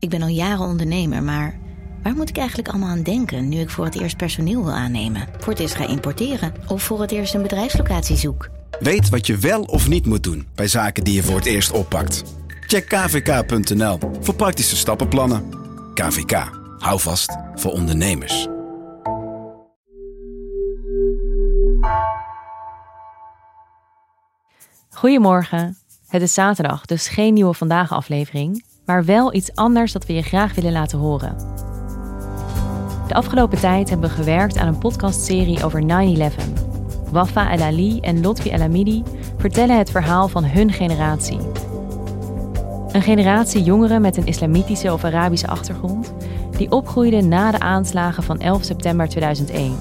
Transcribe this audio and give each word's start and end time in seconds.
Ik 0.00 0.08
ben 0.08 0.22
al 0.22 0.28
jaren 0.28 0.66
ondernemer, 0.66 1.22
maar 1.22 1.58
waar 2.02 2.14
moet 2.14 2.28
ik 2.28 2.36
eigenlijk 2.36 2.68
allemaal 2.68 2.88
aan 2.88 3.02
denken 3.02 3.48
nu 3.48 3.58
ik 3.58 3.70
voor 3.70 3.84
het 3.84 4.00
eerst 4.00 4.16
personeel 4.16 4.64
wil 4.64 4.72
aannemen, 4.72 5.28
voor 5.38 5.52
het 5.52 5.62
eerst 5.62 5.74
ga 5.74 5.86
importeren 5.88 6.54
of 6.68 6.82
voor 6.82 7.00
het 7.00 7.10
eerst 7.10 7.34
een 7.34 7.42
bedrijfslocatie 7.42 8.16
zoek? 8.16 8.48
Weet 8.78 9.08
wat 9.08 9.26
je 9.26 9.36
wel 9.36 9.62
of 9.62 9.88
niet 9.88 10.06
moet 10.06 10.22
doen 10.22 10.46
bij 10.54 10.68
zaken 10.68 11.04
die 11.04 11.14
je 11.14 11.22
voor 11.22 11.36
het 11.36 11.46
eerst 11.46 11.70
oppakt. 11.70 12.22
Check 12.66 12.88
kvk.nl 12.88 13.98
voor 14.20 14.34
praktische 14.34 14.76
stappenplannen. 14.76 15.44
KVK, 15.94 16.50
hou 16.78 17.00
vast 17.00 17.36
voor 17.54 17.72
ondernemers. 17.72 18.48
Goedemorgen. 24.88 25.76
Het 26.06 26.22
is 26.22 26.34
zaterdag, 26.34 26.86
dus 26.86 27.08
geen 27.08 27.34
nieuwe 27.34 27.54
vandaag 27.54 27.92
aflevering, 27.92 28.64
maar 28.90 29.04
wel 29.04 29.34
iets 29.34 29.54
anders 29.54 29.92
dat 29.92 30.06
we 30.06 30.12
je 30.12 30.22
graag 30.22 30.54
willen 30.54 30.72
laten 30.72 30.98
horen. 30.98 31.36
De 33.08 33.14
afgelopen 33.14 33.60
tijd 33.60 33.88
hebben 33.88 34.08
we 34.08 34.14
gewerkt 34.14 34.58
aan 34.58 34.66
een 34.66 34.78
podcastserie 34.78 35.64
over 35.64 35.82
9-11. 35.82 35.86
Wafa 37.10 37.50
El 37.52 37.62
Ali 37.62 38.00
en 38.00 38.20
Lotfi 38.20 38.50
El 38.50 38.60
Amidi 38.60 39.02
vertellen 39.36 39.78
het 39.78 39.90
verhaal 39.90 40.28
van 40.28 40.44
hun 40.44 40.72
generatie. 40.72 41.38
Een 42.92 43.02
generatie 43.02 43.62
jongeren 43.62 44.00
met 44.00 44.16
een 44.16 44.26
islamitische 44.26 44.92
of 44.92 45.04
Arabische 45.04 45.48
achtergrond 45.48 46.14
die 46.56 46.70
opgroeiden 46.70 47.28
na 47.28 47.50
de 47.50 47.60
aanslagen 47.60 48.22
van 48.22 48.40
11 48.40 48.64
september 48.64 49.08
2001. 49.08 49.76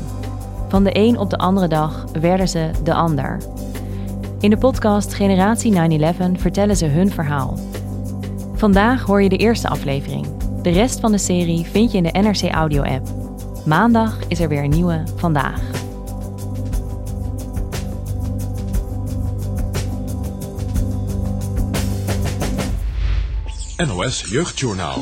Van 0.67 0.83
de 0.83 0.97
een 0.97 1.17
op 1.17 1.29
de 1.29 1.37
andere 1.37 1.67
dag 1.67 2.05
werden 2.19 2.47
ze 2.47 2.71
de 2.83 2.93
ander. 2.93 3.37
In 4.39 4.49
de 4.49 4.57
podcast 4.57 5.13
Generatie 5.13 5.73
9-11 5.73 6.15
vertellen 6.33 6.77
ze 6.77 6.85
hun 6.85 7.11
verhaal. 7.11 7.68
Vandaag 8.59 9.01
hoor 9.01 9.21
je 9.21 9.29
de 9.29 9.37
eerste 9.37 9.67
aflevering. 9.67 10.27
De 10.61 10.69
rest 10.69 10.99
van 10.99 11.11
de 11.11 11.17
serie 11.17 11.65
vind 11.65 11.91
je 11.91 11.97
in 11.97 12.03
de 12.03 12.19
NRC 12.19 12.51
Audio 12.51 12.81
app. 12.81 13.07
Maandag 13.65 14.17
is 14.27 14.39
er 14.39 14.47
weer 14.47 14.63
een 14.63 14.69
nieuwe 14.69 15.03
Vandaag. 15.15 15.61
NOS 23.77 24.23
Jeugdjournaal. 24.29 24.97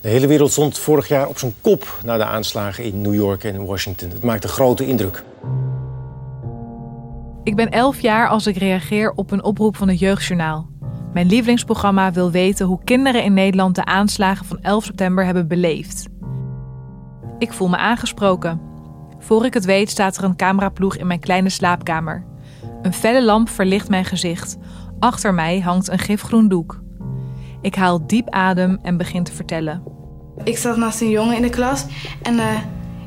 De 0.00 0.08
hele 0.08 0.26
wereld 0.26 0.52
stond 0.52 0.78
vorig 0.78 1.08
jaar 1.08 1.28
op 1.28 1.38
zijn 1.38 1.54
kop 1.60 1.98
na 2.04 2.16
de 2.16 2.24
aanslagen 2.24 2.84
in 2.84 3.00
New 3.00 3.14
York 3.14 3.44
en 3.44 3.64
Washington. 3.64 4.10
Het 4.10 4.22
maakte 4.22 4.48
grote 4.48 4.86
indruk. 4.86 5.24
Ik 7.46 7.56
ben 7.56 7.70
11 7.70 8.00
jaar 8.00 8.28
als 8.28 8.46
ik 8.46 8.56
reageer 8.56 9.12
op 9.12 9.30
een 9.30 9.44
oproep 9.44 9.76
van 9.76 9.88
het 9.88 9.98
Jeugdjournaal. 9.98 10.68
Mijn 11.12 11.26
lievelingsprogramma 11.26 12.12
wil 12.12 12.30
weten 12.30 12.66
hoe 12.66 12.84
kinderen 12.84 13.24
in 13.24 13.34
Nederland 13.34 13.74
de 13.74 13.84
aanslagen 13.84 14.46
van 14.46 14.58
11 14.62 14.84
september 14.84 15.24
hebben 15.24 15.48
beleefd. 15.48 16.06
Ik 17.38 17.52
voel 17.52 17.68
me 17.68 17.76
aangesproken. 17.76 18.60
Voor 19.18 19.44
ik 19.44 19.54
het 19.54 19.64
weet 19.64 19.90
staat 19.90 20.16
er 20.16 20.24
een 20.24 20.36
cameraploeg 20.36 20.96
in 20.96 21.06
mijn 21.06 21.20
kleine 21.20 21.48
slaapkamer. 21.48 22.24
Een 22.82 22.94
felle 22.94 23.24
lamp 23.24 23.48
verlicht 23.48 23.88
mijn 23.88 24.04
gezicht. 24.04 24.56
Achter 24.98 25.34
mij 25.34 25.60
hangt 25.60 25.88
een 25.88 25.98
gifgroen 25.98 26.48
doek. 26.48 26.80
Ik 27.60 27.74
haal 27.74 28.06
diep 28.06 28.30
adem 28.30 28.78
en 28.82 28.96
begin 28.96 29.24
te 29.24 29.32
vertellen. 29.32 29.82
Ik 30.44 30.58
zat 30.58 30.76
naast 30.76 31.00
een 31.00 31.10
jongen 31.10 31.36
in 31.36 31.42
de 31.42 31.50
klas 31.50 31.86
en 32.22 32.34
uh, 32.34 32.58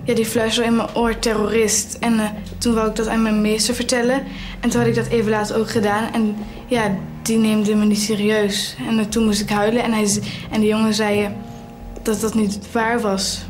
ja, 0.09 0.15
die 0.15 0.25
fluisterde 0.25 0.69
in 0.69 0.75
mijn 0.75 0.95
oor 0.95 1.19
terrorist. 1.19 1.97
En 1.99 2.13
uh, 2.13 2.25
toen 2.57 2.73
wou 2.73 2.89
ik 2.89 2.95
dat 2.95 3.07
aan 3.07 3.21
mijn 3.21 3.41
meester 3.41 3.75
vertellen. 3.75 4.23
En 4.59 4.69
toen 4.69 4.79
had 4.79 4.89
ik 4.89 4.95
dat 4.95 5.07
even 5.07 5.31
later 5.31 5.57
ook 5.57 5.69
gedaan. 5.69 6.13
En 6.13 6.35
ja, 6.67 6.95
die 7.21 7.37
neemde 7.37 7.75
me 7.75 7.85
niet 7.85 7.99
serieus. 7.99 8.75
En 8.87 8.99
uh, 8.99 9.05
toen 9.05 9.25
moest 9.25 9.41
ik 9.41 9.49
huilen 9.49 9.83
en, 9.83 9.93
hij, 9.93 10.21
en 10.51 10.61
de 10.61 10.67
jongen 10.67 10.93
zei 10.93 11.29
dat 12.01 12.21
dat 12.21 12.33
niet 12.33 12.71
waar 12.71 13.01
was. 13.01 13.45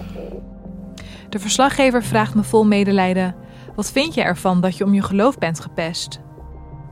De 1.30 1.40
verslaggever 1.40 2.04
vraagt 2.04 2.36
me 2.36 2.44
vol 2.44 2.66
medelijden... 2.66 3.36
Wat 3.76 3.92
vind 3.92 4.14
je 4.14 4.22
ervan 4.22 4.62
dat 4.62 4.78
je 4.78 4.84
om 4.84 4.94
je 4.94 5.02
geloof 5.02 5.38
bent 5.38 5.60
gepest? 5.60 6.20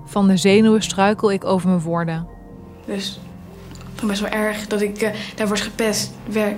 Van 0.05 0.27
de 0.27 0.37
zenuwen 0.37 0.81
struikel 0.81 1.31
ik 1.31 1.45
over 1.45 1.67
mijn 1.67 1.81
woorden. 1.81 2.27
Dus 2.85 3.19
het 3.95 4.07
best 4.07 4.21
wel 4.21 4.29
erg 4.29 4.67
dat 4.67 4.81
ik 4.81 5.13
daar 5.35 5.47
word 5.47 5.61
gepest, 5.61 6.11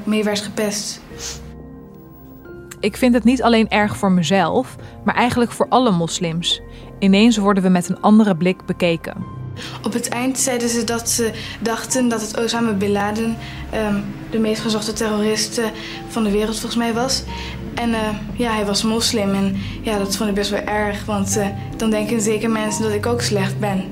mee 0.03 0.23
werd 0.23 0.39
gepest. 0.39 1.01
Ik 2.79 2.97
vind 2.97 3.13
het 3.13 3.23
niet 3.23 3.43
alleen 3.43 3.69
erg 3.69 3.97
voor 3.97 4.11
mezelf, 4.11 4.75
maar 5.03 5.15
eigenlijk 5.15 5.51
voor 5.51 5.65
alle 5.69 5.91
moslims. 5.91 6.61
Ineens 6.99 7.37
worden 7.37 7.63
we 7.63 7.69
met 7.69 7.89
een 7.89 8.01
andere 8.01 8.35
blik 8.35 8.65
bekeken. 8.65 9.37
Op 9.83 9.93
het 9.93 10.09
eind 10.09 10.39
zeiden 10.39 10.69
ze 10.69 10.83
dat 10.83 11.09
ze 11.09 11.31
dachten 11.59 12.09
dat 12.09 12.21
het 12.21 12.39
Osama 12.39 12.73
Bin 12.73 12.91
Laden 12.91 13.37
um, 13.73 14.03
de 14.31 14.39
meest 14.39 14.61
gezochte 14.61 14.93
terrorist 14.93 15.61
van 16.07 16.23
de 16.23 16.31
wereld 16.31 16.59
volgens 16.59 16.81
mij 16.81 16.93
was. 16.93 17.23
En 17.75 17.89
uh, 17.89 17.97
ja, 18.33 18.53
hij 18.53 18.65
was 18.65 18.83
moslim 18.83 19.33
en 19.33 19.57
ja, 19.81 19.97
dat 19.97 20.15
vond 20.15 20.29
ik 20.29 20.35
best 20.35 20.49
wel 20.49 20.63
erg, 20.63 21.05
want 21.05 21.37
uh, 21.37 21.47
dan 21.77 21.89
denken 21.89 22.21
zeker 22.21 22.49
mensen 22.49 22.83
dat 22.83 22.93
ik 22.93 23.05
ook 23.05 23.21
slecht 23.21 23.59
ben. 23.59 23.83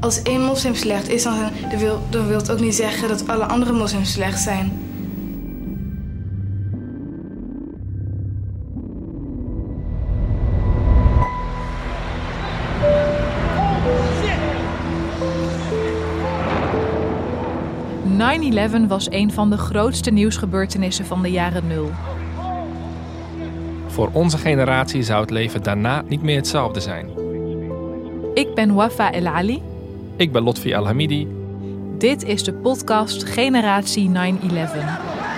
Als 0.00 0.22
één 0.22 0.40
moslim 0.40 0.74
slecht 0.74 1.08
is, 1.08 1.22
dan, 1.22 1.34
dan, 1.70 1.78
wil, 1.78 2.02
dan 2.10 2.26
wil 2.26 2.36
het 2.36 2.50
ook 2.50 2.60
niet 2.60 2.74
zeggen 2.74 3.08
dat 3.08 3.28
alle 3.28 3.44
andere 3.44 3.72
moslims 3.72 4.12
slecht 4.12 4.40
zijn. 4.40 4.89
...9-11 18.38 18.86
was 18.88 19.10
een 19.10 19.32
van 19.32 19.50
de 19.50 19.56
grootste 19.56 20.10
nieuwsgebeurtenissen 20.10 21.06
van 21.06 21.22
de 21.22 21.30
jaren 21.30 21.66
nul. 21.66 21.90
Voor 23.86 24.10
onze 24.12 24.38
generatie 24.38 25.02
zou 25.02 25.20
het 25.20 25.30
leven 25.30 25.62
daarna 25.62 26.02
niet 26.08 26.22
meer 26.22 26.36
hetzelfde 26.36 26.80
zijn. 26.80 27.08
Ik 28.34 28.54
ben 28.54 28.74
Wafa 28.74 29.12
El 29.12 29.26
Ali. 29.26 29.62
Ik 30.16 30.32
ben 30.32 30.42
Lotfi 30.42 30.74
Al 30.74 30.86
Hamidi. 30.86 31.28
Dit 31.98 32.24
is 32.24 32.44
de 32.44 32.52
podcast 32.52 33.24
Generatie 33.24 34.10
9-11. 34.10 34.12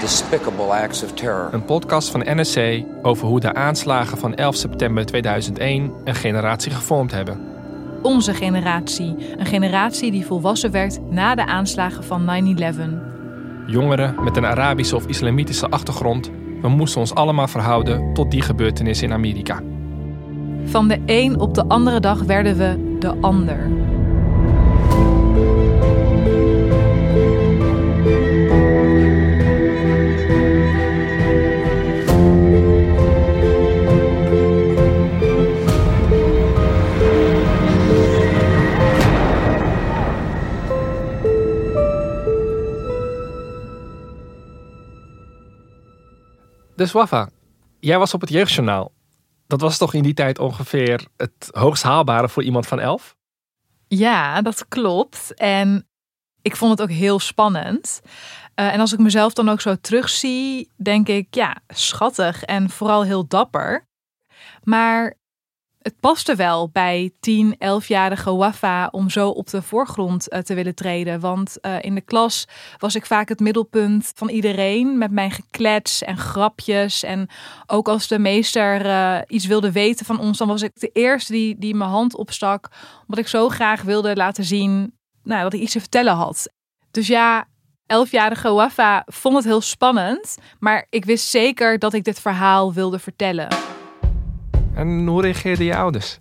Despicable 0.00 0.64
acts 0.64 1.03
of 1.04 1.12
terror. 1.12 1.48
Een 1.53 1.64
podcast 1.64 2.10
van 2.10 2.22
NSC 2.26 2.84
over 3.03 3.26
hoe 3.26 3.41
de 3.41 3.54
aanslagen 3.54 4.19
van 4.19 4.34
11 4.34 4.56
september 4.56 5.06
2001 5.06 5.92
een 6.04 6.14
generatie 6.14 6.72
gevormd 6.72 7.10
hebben. 7.10 7.52
Onze 8.03 8.35
generatie. 8.35 9.17
Een 9.37 9.47
generatie 9.47 10.11
die 10.11 10.27
volwassen 10.27 10.71
werd 10.71 11.11
na 11.11 11.35
de 11.35 11.47
aanslagen 11.47 12.05
van 12.05 12.57
9-11. 12.57 13.67
Jongeren 13.67 14.15
met 14.25 14.37
een 14.37 14.47
Arabische 14.47 14.97
of 14.97 15.07
islamitische 15.07 15.69
achtergrond 15.69 16.31
we 16.63 16.69
moesten 16.69 17.01
ons 17.01 17.15
allemaal 17.15 17.49
verhouden 17.49 18.15
tot 18.15 18.31
die 18.31 18.43
gebeurtenis 18.43 19.03
in 19.03 19.13
Amerika. 19.13 19.61
Van 20.65 20.89
de 20.89 21.03
een 21.07 21.41
op 21.41 21.55
de 21.55 21.65
andere 21.69 22.01
dag 22.01 22.23
werden 22.23 22.57
we 22.57 22.97
de 22.99 23.15
ander. 23.21 23.71
Dus 46.82 46.93
Wafa, 46.93 47.28
jij 47.81 47.98
was 47.98 48.15
op 48.15 48.20
het 48.20 48.31
jeugdjournaal. 48.31 48.93
Dat 49.47 49.60
was 49.60 49.78
toch 49.78 49.94
in 49.94 50.03
die 50.03 50.15
tijd 50.15 50.38
ongeveer 50.38 51.06
het 51.16 51.48
hoogst 51.50 51.82
haalbare 51.82 52.28
voor 52.28 52.43
iemand 52.43 52.66
van 52.66 52.81
elf? 52.81 53.16
Ja, 53.88 54.43
dat 54.43 54.69
klopt. 54.69 55.34
En 55.34 55.88
ik 56.41 56.57
vond 56.57 56.71
het 56.71 56.83
ook 56.83 56.97
heel 56.97 57.18
spannend. 57.18 58.01
Uh, 58.57 58.72
en 58.72 58.80
als 58.80 58.92
ik 58.92 58.98
mezelf 58.98 59.33
dan 59.33 59.48
ook 59.48 59.60
zo 59.60 59.74
terugzie, 59.80 60.71
denk 60.77 61.09
ik, 61.09 61.34
ja, 61.34 61.57
schattig 61.68 62.42
en 62.45 62.71
vooral 62.71 63.04
heel 63.04 63.27
dapper. 63.27 63.86
Maar 64.62 65.15
het 65.83 66.01
paste 66.01 66.34
wel 66.34 66.69
bij 66.69 67.13
10, 67.21 67.55
11-jarige 67.55 68.34
Wafa 68.34 68.89
om 68.91 69.11
zo 69.11 69.29
op 69.29 69.51
de 69.51 69.63
voorgrond 69.63 70.33
uh, 70.33 70.39
te 70.39 70.55
willen 70.55 70.75
treden. 70.75 71.21
Want 71.21 71.59
uh, 71.63 71.77
in 71.81 71.95
de 71.95 72.01
klas 72.01 72.49
was 72.79 72.95
ik 72.95 73.07
vaak 73.07 73.29
het 73.29 73.41
middelpunt 73.41 74.13
van 74.15 74.29
iedereen 74.29 74.99
met 74.99 75.11
mijn 75.11 75.31
geklets 75.31 76.03
en 76.03 76.19
grapjes. 76.19 77.03
En 77.03 77.29
ook 77.67 77.89
als 77.89 78.09
de 78.09 78.19
meester 78.19 78.87
uh, 78.87 79.19
iets 79.27 79.47
wilde 79.47 79.73
weten 79.73 80.07
van 80.07 80.19
ons, 80.19 80.39
dan 80.39 80.49
was 80.49 80.63
ik 80.63 80.73
de 80.75 80.91
eerste 80.93 81.33
die, 81.33 81.59
die 81.59 81.75
mijn 81.75 81.91
hand 81.91 82.17
opstak. 82.17 82.69
Omdat 83.01 83.19
ik 83.19 83.29
zo 83.29 83.49
graag 83.49 83.83
wilde 83.83 84.17
laten 84.17 84.45
zien 84.45 84.95
nou, 85.23 85.43
dat 85.43 85.53
ik 85.53 85.61
iets 85.61 85.73
te 85.73 85.81
vertellen 85.81 86.15
had. 86.15 86.51
Dus 86.91 87.07
ja, 87.07 87.47
11-jarige 87.83 88.53
Wafa 88.53 89.03
vond 89.07 89.34
het 89.34 89.45
heel 89.45 89.61
spannend. 89.61 90.37
Maar 90.59 90.87
ik 90.91 91.05
wist 91.05 91.29
zeker 91.29 91.79
dat 91.79 91.93
ik 91.93 92.05
dit 92.05 92.21
verhaal 92.21 92.73
wilde 92.73 92.99
vertellen. 92.99 93.72
En 94.74 95.07
hoe 95.07 95.22
reageerden 95.22 95.65
je 95.65 95.77
ouders? 95.77 96.19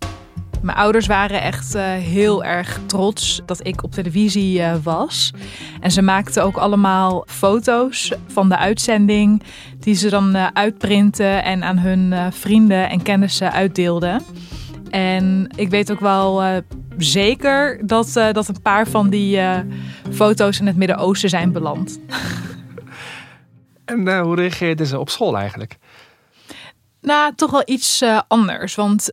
Mijn 0.62 0.76
ouders 0.76 1.06
waren 1.06 1.42
echt 1.42 1.74
uh, 1.74 1.82
heel 1.92 2.44
erg 2.44 2.80
trots 2.86 3.42
dat 3.46 3.66
ik 3.66 3.82
op 3.82 3.92
televisie 3.92 4.58
uh, 4.58 4.74
was. 4.82 5.32
En 5.80 5.90
ze 5.90 6.02
maakten 6.02 6.44
ook 6.44 6.56
allemaal 6.56 7.24
foto's 7.26 8.12
van 8.26 8.48
de 8.48 8.56
uitzending, 8.56 9.42
die 9.78 9.94
ze 9.94 10.10
dan 10.10 10.36
uh, 10.36 10.46
uitprinten 10.52 11.44
en 11.44 11.64
aan 11.64 11.78
hun 11.78 12.32
vrienden 12.32 12.90
en 12.90 13.02
kennissen 13.02 13.52
uitdeelden. 13.52 14.22
En 14.90 15.48
ik 15.56 15.70
weet 15.70 15.92
ook 15.92 16.00
wel 16.00 16.42
zeker 16.98 17.86
dat, 17.86 18.12
dat 18.12 18.48
een 18.48 18.62
paar 18.62 18.86
van 18.86 19.10
die 19.10 19.40
foto's 20.10 20.60
in 20.60 20.66
het 20.66 20.76
Midden-Oosten 20.76 21.28
zijn 21.28 21.52
beland. 21.52 22.00
En 23.84 24.18
hoe 24.20 24.34
reageerden 24.34 24.86
ze 24.86 24.98
op 24.98 25.10
school 25.10 25.36
eigenlijk? 25.38 25.78
Nou, 27.02 27.32
toch 27.34 27.50
wel 27.50 27.62
iets 27.64 28.02
anders. 28.28 28.74
Want 28.74 29.10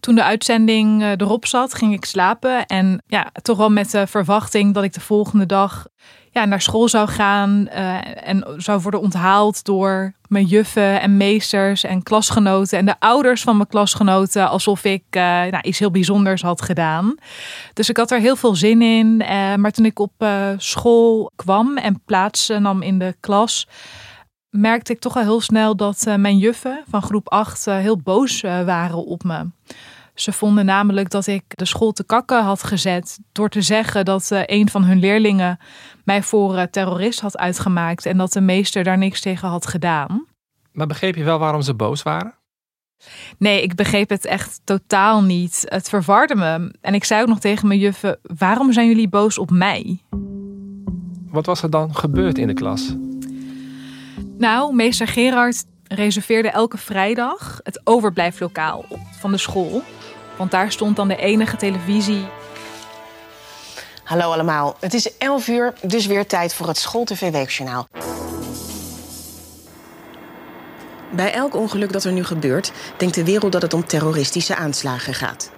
toen 0.00 0.14
de 0.14 0.22
uitzending 0.22 1.02
eh, 1.02 1.10
erop 1.10 1.46
zat, 1.46 1.74
ging 1.74 1.92
ik 1.92 2.04
slapen. 2.04 2.66
En 2.66 3.02
ja, 3.06 3.30
toch 3.42 3.56
wel 3.56 3.70
met 3.70 3.90
de 3.90 4.06
verwachting 4.06 4.74
dat 4.74 4.84
ik 4.84 4.92
de 4.92 5.00
volgende 5.00 5.46
dag 5.46 5.86
ja, 6.30 6.44
naar 6.44 6.60
school 6.60 6.88
zou 6.88 7.08
gaan. 7.08 7.68
Uh, 7.68 8.28
en 8.28 8.54
zou 8.56 8.80
worden 8.80 9.00
onthaald 9.00 9.64
door 9.64 10.12
mijn 10.28 10.44
juffen 10.44 11.00
en 11.00 11.16
meesters 11.16 11.84
en 11.84 12.02
klasgenoten. 12.02 12.78
En 12.78 12.84
de 12.84 12.94
ouders 12.98 13.42
van 13.42 13.56
mijn 13.56 13.68
klasgenoten. 13.68 14.48
Alsof 14.48 14.84
ik 14.84 15.04
nou, 15.10 15.60
iets 15.62 15.78
heel 15.78 15.90
bijzonders 15.90 16.42
had 16.42 16.62
gedaan. 16.62 17.14
Dus 17.72 17.88
ik 17.88 17.96
had 17.96 18.10
er 18.10 18.20
heel 18.20 18.36
veel 18.36 18.54
zin 18.54 18.82
in. 18.82 19.16
maar 19.60 19.70
toen 19.70 19.84
ik 19.84 19.98
op 19.98 20.26
school 20.56 21.32
kwam 21.36 21.76
en 21.76 22.02
plaats 22.04 22.48
nam 22.58 22.82
in 22.82 22.98
de 22.98 23.16
klas 23.20 23.66
merkte 24.50 24.92
ik 24.92 24.98
toch 24.98 25.16
al 25.16 25.22
heel 25.22 25.40
snel 25.40 25.76
dat 25.76 26.04
uh, 26.08 26.14
mijn 26.14 26.38
juffen 26.38 26.84
van 26.88 27.02
groep 27.02 27.28
8 27.28 27.66
uh, 27.66 27.76
heel 27.76 27.98
boos 27.98 28.42
uh, 28.42 28.64
waren 28.64 29.06
op 29.06 29.24
me. 29.24 29.46
Ze 30.14 30.32
vonden 30.32 30.64
namelijk 30.64 31.10
dat 31.10 31.26
ik 31.26 31.42
de 31.48 31.64
school 31.64 31.92
te 31.92 32.04
kakken 32.04 32.44
had 32.44 32.62
gezet 32.62 33.18
door 33.32 33.48
te 33.48 33.62
zeggen 33.62 34.04
dat 34.04 34.28
een 34.30 34.68
van 34.68 34.84
hun 34.84 34.98
leerlingen 34.98 35.58
mij 36.04 36.22
voor 36.22 36.70
terrorist 36.70 37.20
had 37.20 37.38
uitgemaakt 37.38 38.06
en 38.06 38.16
dat 38.16 38.32
de 38.32 38.40
meester 38.40 38.84
daar 38.84 38.98
niks 38.98 39.20
tegen 39.20 39.48
had 39.48 39.66
gedaan. 39.66 40.26
Maar 40.72 40.86
begreep 40.86 41.14
je 41.14 41.24
wel 41.24 41.38
waarom 41.38 41.62
ze 41.62 41.74
boos 41.74 42.02
waren? 42.02 42.34
Nee, 43.38 43.62
ik 43.62 43.74
begreep 43.74 44.08
het 44.08 44.24
echt 44.24 44.60
totaal 44.64 45.22
niet. 45.22 45.64
Het 45.64 45.88
verwarde 45.88 46.34
me. 46.34 46.74
En 46.80 46.94
ik 46.94 47.04
zei 47.04 47.22
ook 47.22 47.28
nog 47.28 47.40
tegen 47.40 47.68
mijn 47.68 47.80
juffen: 47.80 48.18
waarom 48.22 48.72
zijn 48.72 48.88
jullie 48.88 49.08
boos 49.08 49.38
op 49.38 49.50
mij? 49.50 50.02
Wat 51.30 51.46
was 51.46 51.62
er 51.62 51.70
dan 51.70 51.94
gebeurd 51.94 52.38
in 52.38 52.46
de 52.46 52.54
klas? 52.54 52.94
Nou, 54.38 54.74
meester 54.74 55.06
Gerard 55.06 55.64
reserveerde 55.88 56.48
elke 56.48 56.78
vrijdag 56.78 57.60
het 57.62 57.80
overblijflokaal 57.84 58.84
van 59.18 59.32
de 59.32 59.38
school. 59.38 59.82
Want 60.36 60.50
daar 60.50 60.72
stond 60.72 60.96
dan 60.96 61.08
de 61.08 61.16
enige 61.16 61.56
televisie. 61.56 62.26
Hallo 64.04 64.32
allemaal, 64.32 64.76
het 64.80 64.94
is 64.94 65.16
11 65.16 65.48
uur, 65.48 65.72
dus 65.82 66.06
weer 66.06 66.26
tijd 66.26 66.54
voor 66.54 66.66
het 66.66 66.78
SchoolTV 66.78 67.30
Weekjournaal. 67.30 67.88
Bij 71.10 71.32
elk 71.32 71.54
ongeluk 71.54 71.92
dat 71.92 72.04
er 72.04 72.12
nu 72.12 72.24
gebeurt, 72.24 72.72
denkt 72.96 73.14
de 73.14 73.24
wereld 73.24 73.52
dat 73.52 73.62
het 73.62 73.74
om 73.74 73.86
terroristische 73.86 74.56
aanslagen 74.56 75.14
gaat. 75.14 75.50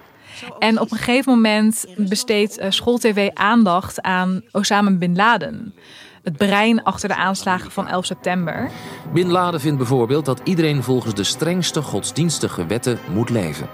En 0.59 0.79
op 0.79 0.91
een 0.91 0.97
gegeven 0.97 1.33
moment 1.33 1.85
besteedt 1.97 2.57
eh, 2.57 2.71
SchoolTV 2.71 3.29
aandacht 3.33 4.01
aan 4.01 4.41
Osama 4.51 4.91
Bin 4.91 5.15
Laden 5.15 5.73
het 6.23 6.37
brein 6.37 6.83
achter 6.83 7.09
de 7.09 7.15
aanslagen 7.15 7.71
van 7.71 7.87
11 7.87 8.05
september. 8.05 8.69
Bin 9.13 9.31
Laden 9.31 9.59
vindt 9.59 9.77
bijvoorbeeld 9.77 10.25
dat 10.25 10.41
iedereen 10.43 10.83
volgens 10.83 11.13
de 11.13 11.23
strengste 11.23 11.81
godsdienstige 11.81 12.65
wetten 12.65 12.99
moet 13.13 13.29
leven. 13.29 13.67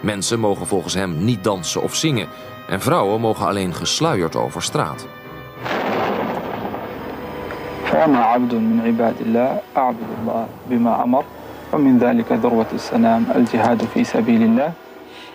Mensen 0.00 0.40
mogen 0.40 0.66
volgens 0.66 0.94
hem 0.94 1.24
niet 1.24 1.44
dansen 1.44 1.82
of 1.82 1.94
zingen 1.94 2.28
en 2.68 2.80
vrouwen 2.80 3.20
mogen 3.20 3.46
alleen 3.46 3.74
gesluierd 3.74 4.36
over 4.36 4.62
straat. 4.62 5.06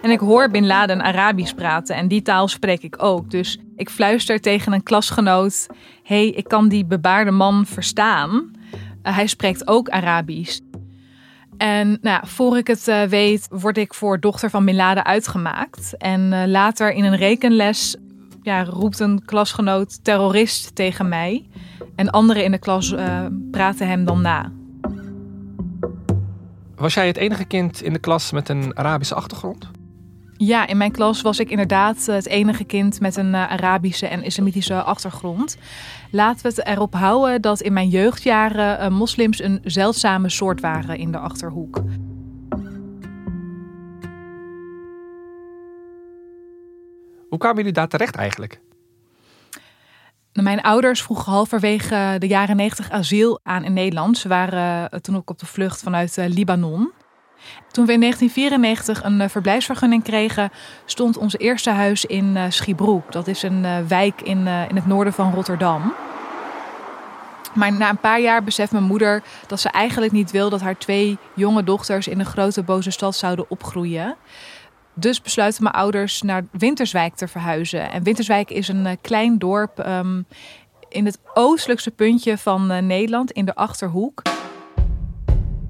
En 0.04 0.12
ik 0.12 0.20
hoor 0.20 0.50
Bin 0.50 0.66
Laden 0.66 1.02
Arabisch 1.02 1.54
praten 1.54 1.96
en 1.96 2.08
die 2.08 2.22
taal 2.22 2.48
spreek 2.48 2.84
ik 2.84 3.04
ook. 3.04 3.32
Dus 3.32 3.60
ik 3.76 3.90
fluister 3.90 4.42
tegen 4.42 4.74
een 4.74 4.84
klasgenoot: 4.84 5.68
hey, 6.04 6.28
ik 6.28 6.48
kan 6.48 6.68
die 6.68 6.86
bebaarde 6.86 7.32
man 7.32 7.66
verstaan. 7.66 8.52
Uh, 9.04 9.16
hij 9.16 9.28
spreekt 9.28 9.68
ook 9.68 9.90
Arabisch. 9.90 10.60
En 11.58 11.98
nou 12.02 12.28
voor 12.28 12.58
ik 12.58 12.68
het 12.68 12.88
uh, 12.88 13.04
weet, 13.04 13.48
word 13.50 13.78
ik 13.78 13.94
voor 13.94 14.20
dochter 14.20 14.50
van 14.50 14.66
Bin 14.66 14.76
Laden 14.76 15.06
uitgemaakt. 15.06 15.98
En 15.98 16.32
uh, 16.32 16.44
later 16.46 16.94
in 16.94 17.04
een 17.04 17.16
rekenles 17.16 17.96
ja, 18.42 18.64
roept 18.64 19.00
een 19.00 19.26
klasgenoot 19.26 20.04
terrorist 20.04 20.76
tegen 20.76 21.10
mij. 21.10 21.48
En 21.96 22.10
anderen 22.10 22.44
in 22.44 22.52
de 22.52 22.58
klas 22.58 22.96
praten 23.52 23.88
hem 23.88 24.06
dan 24.06 24.22
na. 24.22 24.52
Was 26.76 26.94
jij 26.94 27.08
het 27.08 27.18
enige 27.18 27.46
kind 27.46 27.82
in 27.82 27.94
de 27.94 28.00
klas 28.00 28.32
met 28.32 28.50
een 28.50 28.78
Arabische 28.78 29.16
achtergrond? 29.16 29.72
Ja, 30.38 30.68
in 30.68 30.78
mijn 30.78 30.92
klas 30.92 31.22
was 31.22 31.40
ik 31.40 31.50
inderdaad 31.50 32.08
eh, 32.08 32.16
het 32.16 32.28
enige 32.28 32.64
kind 32.64 33.00
met 33.00 33.16
een 33.16 33.34
eh, 33.36 33.52
Arabische 33.52 34.08
en 34.08 34.24
islamitische 34.24 34.82
achtergrond. 34.82 35.58
Laten 36.12 36.42
we 36.42 36.48
het 36.48 36.68
erop 36.68 36.94
houden 36.94 37.42
dat 37.42 37.62
in 37.62 37.74
mijn 37.74 37.90
jeugdjaren 37.90 38.80
uh, 38.80 38.98
moslims 38.98 39.42
een 39.42 39.60
zeldzame 39.64 40.30
soort 40.30 40.62
waren 40.62 40.98
in 40.98 41.12
de 41.12 41.18
achterhoek. 41.18 41.82
Hoe 47.30 47.38
kwamen 47.38 47.58
jullie 47.58 47.74
daar 47.74 47.88
terecht 47.88 48.16
eigenlijk? 48.16 48.62
Mijn 50.34 50.62
ouders 50.62 51.02
vroegen 51.02 51.32
halverwege 51.32 52.16
de 52.20 52.28
jaren 52.28 52.56
90 52.56 52.92
asiel 52.92 53.40
aan 53.44 53.64
in 53.64 53.74
Nederland. 53.74 54.18
Ze 54.18 54.28
waren 54.28 55.02
toen 55.02 55.16
ook 55.16 55.30
op 55.30 55.40
de 55.40 55.46
vlucht 55.46 55.84
vanuit 55.84 56.18
Libanon. 56.28 56.92
Toen 57.72 57.86
we 57.86 57.94
in 57.94 58.00
1994 58.00 59.04
een 59.04 59.22
uh, 59.22 59.30
verblijfsvergunning 59.30 60.04
kregen, 60.04 60.52
stond 60.86 61.18
ons 61.18 61.38
eerste 61.38 61.70
huis 61.70 62.06
in 62.06 62.36
uh, 62.36 62.44
Schiebroek. 62.50 63.12
Dat 63.12 63.28
is 63.28 63.44
een 63.44 63.64
uh, 63.64 63.78
wijk 63.88 64.22
in, 64.22 64.48
in 64.48 64.76
het 64.76 64.86
noorden 64.86 65.14
van 65.14 65.34
Rotterdam. 65.34 65.94
Maar 67.54 67.74
na 67.74 67.90
een 67.90 67.98
paar 67.98 68.20
jaar 68.20 68.44
beseft 68.44 68.72
mijn 68.72 68.84
moeder 68.84 69.24
dat 69.48 69.60
ze 69.60 69.70
eigenlijk 69.70 70.12
niet 70.12 70.32
wil 70.32 70.50
dat 70.50 70.62
haar 70.62 70.78
twee 70.78 71.18
jonge 71.36 71.64
dochters 71.64 72.08
in 72.08 72.20
een 72.20 72.26
grote 72.26 72.64
boze 72.64 72.92
stad 72.92 73.16
zouden 73.16 73.46
opgroeien. 73.50 74.16
Dus 74.94 75.22
besluiten 75.22 75.64
mijn 75.64 75.76
ouders 75.76 76.22
naar 76.22 76.46
Winterswijk 76.52 77.16
te 77.16 77.28
verhuizen. 77.28 77.92
En 77.92 78.04
Winterswijk 78.04 78.50
is 78.50 78.68
een 78.68 78.98
klein 79.02 79.38
dorp 79.38 79.86
um, 79.88 80.26
in 80.90 81.06
het 81.06 81.20
oostelijkste 81.34 81.92
puntje 81.92 82.38
van 82.38 82.86
Nederland, 82.86 83.32
in 83.32 83.46
de 83.46 83.56
achterhoek. 83.56 84.22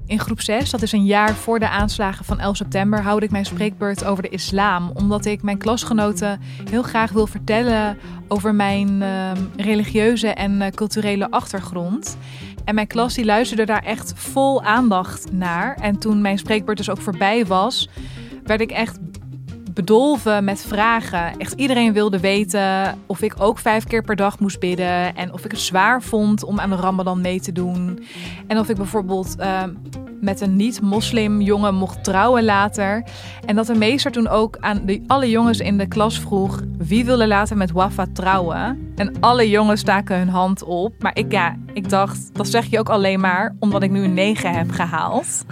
In 0.06 0.20
groep 0.20 0.40
6, 0.40 0.70
dat 0.70 0.82
is 0.82 0.92
een 0.92 1.04
jaar 1.04 1.34
voor 1.34 1.58
de 1.58 1.68
aanslagen 1.68 2.24
van 2.24 2.40
11 2.40 2.56
september, 2.56 3.02
houd 3.02 3.22
ik 3.22 3.30
mijn 3.30 3.44
spreekbeurt 3.44 4.04
over 4.04 4.22
de 4.22 4.28
islam. 4.28 4.90
Omdat 4.94 5.24
ik 5.24 5.42
mijn 5.42 5.58
klasgenoten 5.58 6.40
heel 6.70 6.82
graag 6.82 7.10
wil 7.10 7.26
vertellen 7.26 7.98
over 8.28 8.54
mijn 8.54 9.00
uh, 9.00 9.30
religieuze 9.56 10.28
en 10.28 10.60
uh, 10.60 10.68
culturele 10.68 11.30
achtergrond. 11.30 12.16
En 12.64 12.74
mijn 12.74 12.86
klas 12.86 13.14
die 13.14 13.24
luisterde 13.24 13.64
daar 13.64 13.82
echt 13.82 14.12
vol 14.16 14.62
aandacht 14.62 15.32
naar. 15.32 15.76
En 15.80 15.98
toen 15.98 16.20
mijn 16.20 16.38
spreekbeurt 16.38 16.78
dus 16.78 16.90
ook 16.90 17.00
voorbij 17.00 17.46
was, 17.46 17.88
werd 18.44 18.60
ik 18.60 18.70
echt 18.70 18.98
bedolven 19.74 20.44
met 20.44 20.64
vragen. 20.66 21.38
Echt 21.38 21.52
iedereen 21.52 21.92
wilde 21.92 22.20
weten 22.20 22.98
of 23.06 23.22
ik 23.22 23.34
ook 23.38 23.58
vijf 23.58 23.84
keer 23.84 24.02
per 24.02 24.16
dag 24.16 24.38
moest 24.38 24.60
bidden. 24.60 25.16
En 25.16 25.32
of 25.32 25.44
ik 25.44 25.50
het 25.50 25.60
zwaar 25.60 26.02
vond 26.02 26.44
om 26.44 26.60
aan 26.60 26.70
de 26.70 26.76
Ramadan 26.76 27.20
mee 27.20 27.40
te 27.40 27.52
doen. 27.52 28.04
En 28.46 28.58
of 28.58 28.68
ik 28.68 28.76
bijvoorbeeld 28.76 29.34
uh, 29.38 29.62
met 30.20 30.40
een 30.40 30.56
niet-moslim 30.56 31.40
jongen 31.40 31.74
mocht 31.74 32.04
trouwen 32.04 32.44
later. 32.44 33.04
En 33.46 33.56
dat 33.56 33.66
de 33.66 33.74
meester 33.74 34.12
toen 34.12 34.28
ook 34.28 34.56
aan 34.60 34.80
de, 34.86 35.02
alle 35.06 35.30
jongens 35.30 35.58
in 35.58 35.78
de 35.78 35.88
klas 35.88 36.20
vroeg... 36.20 36.62
wie 36.78 37.04
wilde 37.04 37.26
later 37.26 37.56
met 37.56 37.72
Wafa 37.72 38.06
trouwen? 38.12 38.92
En 38.96 39.14
alle 39.20 39.48
jongens 39.48 39.80
staken 39.80 40.18
hun 40.18 40.28
hand 40.28 40.62
op. 40.62 41.02
Maar 41.02 41.16
ik, 41.18 41.32
ja, 41.32 41.56
ik 41.72 41.88
dacht, 41.88 42.34
dat 42.34 42.48
zeg 42.48 42.66
je 42.66 42.78
ook 42.78 42.88
alleen 42.88 43.20
maar 43.20 43.56
omdat 43.58 43.82
ik 43.82 43.90
nu 43.90 44.04
een 44.04 44.14
9 44.14 44.54
heb 44.54 44.70
gehaald. 44.70 45.44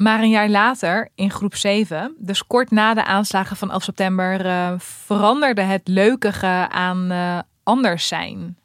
Maar 0.00 0.20
een 0.20 0.30
jaar 0.30 0.48
later, 0.48 1.08
in 1.14 1.30
groep 1.30 1.54
7, 1.54 2.14
dus 2.18 2.46
kort 2.46 2.70
na 2.70 2.94
de 2.94 3.04
aanslagen 3.04 3.56
van 3.56 3.70
11 3.70 3.82
september, 3.82 4.46
uh, 4.46 4.72
veranderde 4.78 5.60
het 5.60 5.88
leukige 5.88 6.68
aan 6.68 7.12
uh, 7.12 7.38
anders 7.62 8.08
zijn. 8.08 8.58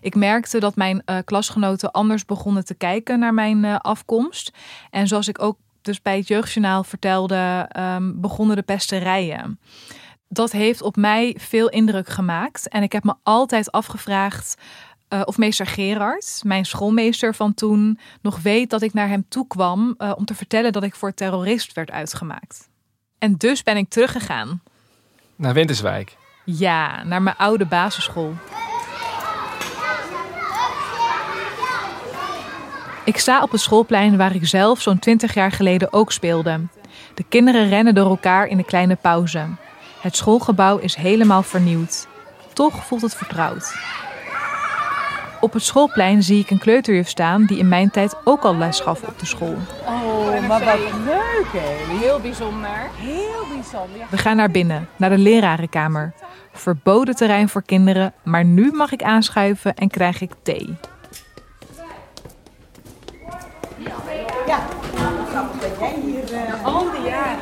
Ik 0.00 0.14
merkte 0.14 0.60
dat 0.60 0.76
mijn 0.76 1.02
uh, 1.06 1.18
klasgenoten 1.24 1.90
anders 1.90 2.24
begonnen 2.24 2.64
te 2.64 2.74
kijken 2.74 3.18
naar 3.18 3.34
mijn 3.34 3.64
afkomst. 3.64 4.52
En 4.90 5.06
zoals 5.06 5.28
ik 5.28 5.42
ook 5.42 5.58
dus 5.82 6.02
bij 6.02 6.16
het 6.16 6.28
Jeugdjournaal 6.28 6.84
vertelde, 6.84 7.70
um, 7.78 8.20
begonnen 8.20 8.56
de 8.56 8.62
pesterijen. 8.62 9.60
Dat 10.28 10.52
heeft 10.52 10.82
op 10.82 10.96
mij 10.96 11.36
veel 11.38 11.68
indruk 11.68 12.08
gemaakt. 12.08 12.68
En 12.68 12.82
ik 12.82 12.92
heb 12.92 13.04
me 13.04 13.14
altijd 13.22 13.72
afgevraagd 13.72 14.54
uh, 15.08 15.22
of 15.24 15.38
meester 15.38 15.66
Gerard, 15.66 16.40
mijn 16.44 16.64
schoolmeester 16.64 17.34
van 17.34 17.54
toen, 17.54 17.98
nog 18.20 18.40
weet 18.42 18.70
dat 18.70 18.82
ik 18.82 18.92
naar 18.92 19.08
hem 19.08 19.24
toe 19.28 19.46
kwam 19.46 19.94
uh, 19.98 20.12
om 20.16 20.24
te 20.24 20.34
vertellen 20.34 20.72
dat 20.72 20.82
ik 20.82 20.94
voor 20.94 21.14
terrorist 21.14 21.72
werd 21.72 21.90
uitgemaakt. 21.90 22.68
En 23.18 23.34
dus 23.36 23.62
ben 23.62 23.76
ik 23.76 23.88
teruggegaan. 23.88 24.62
Naar 25.36 25.54
Winterswijk? 25.54 26.16
Ja, 26.44 27.04
naar 27.04 27.22
mijn 27.22 27.36
oude 27.36 27.66
basisschool. 27.66 28.34
Ik 33.04 33.18
sta 33.18 33.42
op 33.42 33.50
het 33.50 33.60
schoolplein 33.60 34.16
waar 34.16 34.34
ik 34.34 34.46
zelf 34.46 34.80
zo'n 34.80 34.98
20 34.98 35.34
jaar 35.34 35.52
geleden 35.52 35.92
ook 35.92 36.12
speelde. 36.12 36.60
De 37.14 37.24
kinderen 37.28 37.68
rennen 37.68 37.94
door 37.94 38.08
elkaar 38.08 38.46
in 38.46 38.56
de 38.56 38.64
kleine 38.64 38.96
pauze. 38.96 39.46
Het 40.00 40.16
schoolgebouw 40.16 40.78
is 40.78 40.94
helemaal 40.94 41.42
vernieuwd. 41.42 42.06
Toch 42.52 42.86
voelt 42.86 43.02
het 43.02 43.14
vertrouwd. 43.14 43.74
Op 45.40 45.52
het 45.52 45.62
schoolplein 45.62 46.22
zie 46.22 46.40
ik 46.40 46.50
een 46.50 46.58
kleuterjuf 46.58 47.08
staan 47.08 47.44
die 47.44 47.58
in 47.58 47.68
mijn 47.68 47.90
tijd 47.90 48.16
ook 48.24 48.42
al 48.42 48.56
les 48.56 48.80
gaf 48.80 49.02
op 49.02 49.18
de 49.18 49.26
school. 49.26 49.56
Oh, 49.86 50.46
maar 50.48 50.64
wat 50.64 50.78
leuk 51.04 51.46
hè. 51.52 51.96
Heel 51.98 52.20
bijzonder. 52.20 52.90
Heel 52.96 53.46
bijzonder. 53.54 54.06
We 54.10 54.18
gaan 54.18 54.36
naar 54.36 54.50
binnen, 54.50 54.88
naar 54.96 55.10
de 55.10 55.18
lerarenkamer. 55.18 56.12
Verboden 56.52 57.16
terrein 57.16 57.48
voor 57.48 57.62
kinderen, 57.62 58.14
maar 58.22 58.44
nu 58.44 58.72
mag 58.72 58.92
ik 58.92 59.02
aanschuiven 59.02 59.74
en 59.74 59.88
krijg 59.88 60.20
ik 60.20 60.30
thee. 60.42 60.76
Ja, 64.46 64.58
dat 65.60 65.78
jij 65.78 65.94
hier 66.04 66.32
uh, 66.32 66.64
al 66.64 66.90
die 66.90 67.02
jaren. 67.10 67.38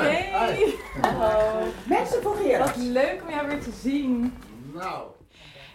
Hey. 0.00 0.74
Hallo. 1.00 1.62
Mensen 1.84 2.22
voor 2.22 2.36
Gerard. 2.42 2.76
Wat 2.76 2.84
leuk 2.84 3.20
om 3.26 3.34
jou 3.34 3.46
weer 3.46 3.62
te 3.62 3.70
zien. 3.82 4.32
Nou. 4.74 5.02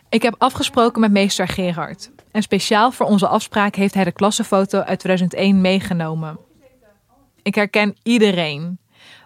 Ik 0.09 0.21
heb 0.21 0.35
afgesproken 0.37 1.01
met 1.01 1.11
meester 1.11 1.47
Gerard. 1.47 2.11
En 2.31 2.41
speciaal 2.41 2.91
voor 2.91 3.05
onze 3.05 3.27
afspraak 3.27 3.75
heeft 3.75 3.93
hij 3.93 4.03
de 4.03 4.11
klassenfoto 4.11 4.79
uit 4.79 4.99
2001 4.99 5.61
meegenomen. 5.61 6.39
Ik 7.41 7.55
herken 7.55 7.95
iedereen. 8.03 8.79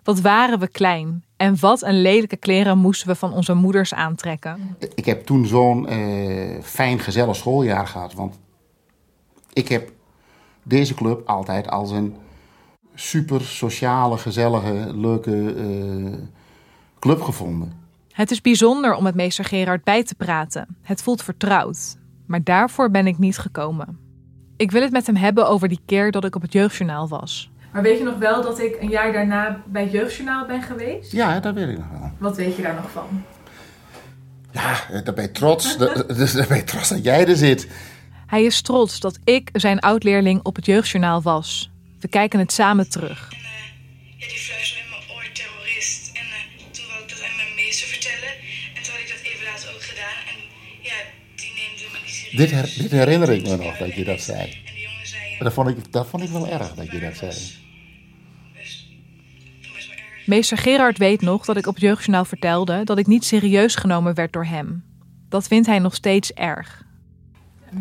Wat 0.03 0.19
waren 0.19 0.59
we 0.59 0.67
klein. 0.67 1.23
En 1.37 1.59
wat 1.59 1.81
een 1.81 2.01
lelijke 2.01 2.37
kleren 2.37 2.77
moesten 2.77 3.07
we 3.07 3.15
van 3.15 3.33
onze 3.33 3.53
moeders 3.53 3.93
aantrekken. 3.93 4.77
Ik 4.95 5.05
heb 5.05 5.25
toen 5.25 5.45
zo'n 5.45 5.93
uh, 5.93 6.61
fijn, 6.61 6.99
gezellig 6.99 7.35
schooljaar 7.35 7.87
gehad. 7.87 8.13
Want 8.13 8.39
ik 9.53 9.67
heb 9.67 9.91
deze 10.63 10.93
club 10.93 11.27
altijd 11.27 11.69
als 11.69 11.91
een 11.91 12.15
super 12.95 13.41
sociale, 13.41 14.17
gezellige, 14.17 14.91
leuke 14.93 15.55
uh, 15.55 16.13
club 16.99 17.21
gevonden. 17.21 17.80
Het 18.21 18.31
is 18.31 18.41
bijzonder 18.41 18.95
om 18.95 19.03
met 19.03 19.15
meester 19.15 19.45
Gerard 19.45 19.83
bij 19.83 20.03
te 20.03 20.15
praten. 20.15 20.67
Het 20.81 21.01
voelt 21.03 21.23
vertrouwd. 21.23 21.97
Maar 22.27 22.43
daarvoor 22.43 22.91
ben 22.91 23.07
ik 23.07 23.17
niet 23.17 23.37
gekomen. 23.37 23.97
Ik 24.57 24.71
wil 24.71 24.81
het 24.81 24.91
met 24.91 25.05
hem 25.05 25.15
hebben 25.15 25.47
over 25.47 25.67
die 25.67 25.79
keer 25.85 26.11
dat 26.11 26.25
ik 26.25 26.35
op 26.35 26.41
het 26.41 26.53
jeugdjournaal 26.53 27.07
was. 27.07 27.51
Maar 27.71 27.81
weet 27.81 27.97
je 27.97 28.03
nog 28.03 28.17
wel 28.17 28.41
dat 28.41 28.59
ik 28.59 28.77
een 28.81 28.89
jaar 28.89 29.13
daarna 29.13 29.61
bij 29.65 29.81
het 29.81 29.91
jeugdjournaal 29.91 30.45
ben 30.45 30.61
geweest? 30.61 31.11
Ja, 31.11 31.39
dat 31.39 31.53
weet 31.53 31.69
ik 31.69 31.77
nog 31.77 31.89
wel. 31.91 32.11
Wat 32.17 32.37
weet 32.37 32.55
je 32.55 32.61
daar 32.61 32.75
nog 32.75 32.91
van? 32.91 33.23
Ja, 34.51 35.01
daar 35.03 35.13
ben 35.13 35.23
je 35.23 35.31
trots. 35.31 35.77
daar 35.77 36.47
ben 36.47 36.57
je 36.57 36.63
trots 36.63 36.89
dat 36.89 37.03
jij 37.03 37.27
er 37.27 37.35
zit. 37.35 37.67
Hij 38.27 38.43
is 38.43 38.61
trots 38.61 38.99
dat 38.99 39.19
ik 39.23 39.49
zijn 39.53 39.79
oud-leerling 39.79 40.39
op 40.43 40.55
het 40.55 40.65
jeugdjournaal 40.65 41.21
was. 41.21 41.71
We 41.99 42.07
kijken 42.07 42.39
het 42.39 42.51
samen 42.51 42.89
terug. 42.89 43.29
En, 43.31 43.37
uh, 43.37 43.47
ja, 44.17 44.60
Dit, 52.31 52.51
her, 52.51 52.73
dit 52.77 52.91
herinner 52.91 53.29
ik 53.29 53.47
me 53.47 53.55
nog, 53.55 53.77
dat 53.77 53.93
je 53.93 54.03
dat 54.03 54.21
zei. 54.21 54.57
Dat, 55.39 55.53
vond 55.53 55.69
ik, 55.69 55.91
dat 55.91 56.07
vond 56.07 56.23
ik 56.23 56.29
wel 56.29 56.47
erg, 56.47 56.73
dat 56.73 56.91
je 56.91 56.99
dat 56.99 57.15
zei. 57.15 57.31
Meester 60.25 60.57
Gerard 60.57 60.97
weet 60.97 61.21
nog 61.21 61.45
dat 61.45 61.57
ik 61.57 61.67
op 61.67 61.73
het 61.73 61.83
jeugdjournaal 61.83 62.25
vertelde 62.25 62.83
dat 62.83 62.97
ik 62.97 63.07
niet 63.07 63.25
serieus 63.25 63.75
genomen 63.75 64.13
werd 64.13 64.33
door 64.33 64.45
hem. 64.45 64.83
Dat 65.29 65.47
vindt 65.47 65.67
hij 65.67 65.79
nog 65.79 65.95
steeds 65.95 66.33
erg. 66.33 66.83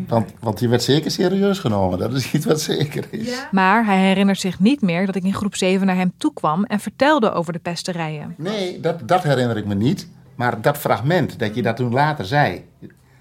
Want, 0.07 0.33
want 0.40 0.61
je 0.61 0.69
werd 0.69 0.83
zeker 0.83 1.11
serieus 1.11 1.59
genomen, 1.59 1.99
dat 1.99 2.12
is 2.12 2.33
iets 2.33 2.47
wat 2.47 2.61
zeker 2.61 3.04
is. 3.11 3.28
Ja. 3.28 3.49
Maar 3.50 3.85
hij 3.85 3.99
herinnert 3.99 4.40
zich 4.40 4.61
niet 4.61 4.80
meer 4.80 5.07
dat 5.07 5.14
ik 5.14 5.25
in 5.25 5.35
groep 5.35 5.57
7 5.57 5.87
naar 5.87 5.97
hem 5.97 6.12
toe 6.16 6.33
kwam 6.33 6.64
en 6.64 6.80
vertelde 6.80 7.33
over 7.33 7.52
de 7.52 7.59
pesterijen. 7.59 8.35
Nee, 8.38 8.80
dat, 8.80 9.09
dat 9.09 9.23
herinner 9.23 9.57
ik 9.57 9.66
me 9.66 9.75
niet. 9.75 10.09
Maar 10.35 10.61
dat 10.61 10.78
fragment, 10.78 11.38
dat 11.38 11.54
je 11.54 11.62
dat 11.62 11.76
toen 11.76 11.92
later 11.92 12.25
zei. 12.25 12.64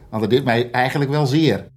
Want 0.09 0.21
dat 0.21 0.31
deed 0.31 0.43
mij 0.43 0.71
eigenlijk 0.71 1.11
wel 1.11 1.25
zeer. 1.25 1.67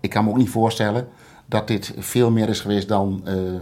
Ik 0.00 0.10
kan 0.10 0.24
me 0.24 0.30
ook 0.30 0.36
niet 0.36 0.48
voorstellen 0.48 1.08
dat 1.46 1.66
dit 1.66 1.94
veel 1.98 2.30
meer 2.30 2.48
is 2.48 2.60
geweest 2.60 2.88
dan 2.88 3.24
uh, 3.28 3.60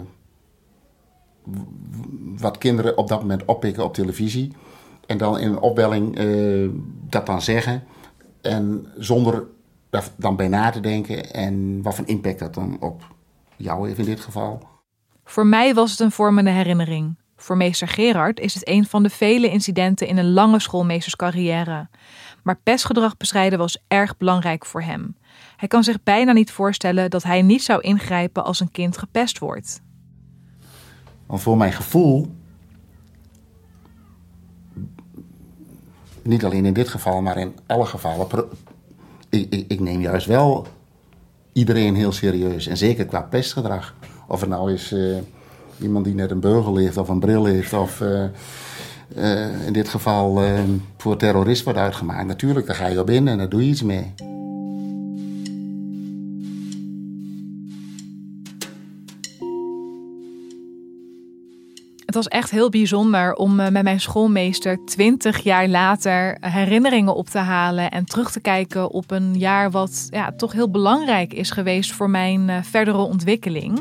wat 2.38 2.58
kinderen 2.58 2.96
op 2.96 3.08
dat 3.08 3.20
moment 3.20 3.44
oppikken 3.44 3.84
op 3.84 3.94
televisie. 3.94 4.52
En 5.06 5.18
dan 5.18 5.38
in 5.38 5.48
een 5.48 5.60
opbelling 5.60 6.18
uh, 6.18 6.70
dat 7.08 7.26
dan 7.26 7.42
zeggen. 7.42 7.82
En 8.40 8.86
zonder 8.96 9.46
daar 9.90 10.08
dan 10.16 10.36
bij 10.36 10.48
na 10.48 10.70
te 10.70 10.80
denken 10.80 11.32
en 11.32 11.82
wat 11.82 11.94
voor 11.94 12.06
impact 12.06 12.38
dat 12.38 12.54
dan 12.54 12.76
op 12.80 13.14
jou 13.56 13.86
heeft 13.86 13.98
in 13.98 14.04
dit 14.04 14.20
geval. 14.20 14.62
Voor 15.24 15.46
mij 15.46 15.74
was 15.74 15.90
het 15.90 16.00
een 16.00 16.10
vormende 16.10 16.50
herinnering. 16.50 17.16
Voor 17.40 17.56
meester 17.56 17.88
Gerard 17.88 18.40
is 18.40 18.54
het 18.54 18.68
een 18.68 18.86
van 18.86 19.02
de 19.02 19.10
vele 19.10 19.50
incidenten 19.50 20.06
in 20.06 20.18
een 20.18 20.32
lange 20.32 20.60
schoolmeesterscarrière. 20.60 21.88
Maar 22.42 22.60
pestgedrag 22.62 23.16
bestrijden 23.16 23.58
was 23.58 23.78
erg 23.88 24.16
belangrijk 24.16 24.66
voor 24.66 24.82
hem. 24.82 25.16
Hij 25.56 25.68
kan 25.68 25.84
zich 25.84 26.02
bijna 26.02 26.32
niet 26.32 26.50
voorstellen 26.50 27.10
dat 27.10 27.22
hij 27.22 27.42
niet 27.42 27.62
zou 27.62 27.80
ingrijpen 27.80 28.44
als 28.44 28.60
een 28.60 28.70
kind 28.70 28.98
gepest 28.98 29.38
wordt. 29.38 29.80
Want 31.26 31.40
voor 31.40 31.56
mijn 31.56 31.72
gevoel, 31.72 32.34
niet 36.22 36.44
alleen 36.44 36.64
in 36.64 36.72
dit 36.72 36.88
geval, 36.88 37.22
maar 37.22 37.36
in 37.36 37.56
alle 37.66 37.86
gevallen, 37.86 38.26
ik, 39.28 39.52
ik, 39.52 39.64
ik, 39.68 39.80
neem 39.80 40.00
juist 40.00 40.26
wel 40.26 40.66
iedereen 41.52 41.94
heel 41.94 42.12
serieus. 42.12 42.66
En 42.66 42.76
zeker 42.76 43.06
qua 43.06 43.22
pestgedrag. 43.22 43.94
Of 44.28 44.40
het 44.40 44.50
nou 44.50 44.72
is 44.72 44.92
uh, 44.92 45.18
iemand 45.80 46.04
die 46.04 46.14
net 46.14 46.30
een 46.30 46.40
beugel 46.40 46.76
heeft 46.76 46.96
of 46.96 47.08
een 47.08 47.20
bril 47.20 47.44
heeft. 47.44 47.72
Of 47.72 48.00
uh, 48.00 48.24
uh, 49.16 49.66
in 49.66 49.72
dit 49.72 49.88
geval 49.88 50.40
voor 50.96 51.16
terrorist 51.16 51.64
wordt 51.64 51.78
uitgemaakt. 51.78 52.26
Natuurlijk, 52.26 52.66
daar 52.66 52.76
ga 52.76 52.86
je 52.86 53.00
op 53.00 53.10
in 53.10 53.28
en 53.28 53.38
daar 53.38 53.48
doe 53.48 53.64
je 53.64 53.70
iets 53.70 53.82
mee. 53.82 54.14
Het 62.08 62.16
was 62.16 62.28
echt 62.28 62.50
heel 62.50 62.70
bijzonder 62.70 63.34
om 63.34 63.54
met 63.54 63.82
mijn 63.82 64.00
schoolmeester 64.00 64.84
twintig 64.84 65.42
jaar 65.42 65.68
later 65.68 66.36
herinneringen 66.40 67.14
op 67.14 67.28
te 67.28 67.38
halen 67.38 67.90
en 67.90 68.04
terug 68.04 68.30
te 68.30 68.40
kijken 68.40 68.90
op 68.90 69.10
een 69.10 69.38
jaar 69.38 69.70
wat 69.70 70.06
ja, 70.10 70.32
toch 70.36 70.52
heel 70.52 70.70
belangrijk 70.70 71.32
is 71.32 71.50
geweest 71.50 71.92
voor 71.92 72.10
mijn 72.10 72.64
verdere 72.64 72.98
ontwikkeling. 72.98 73.80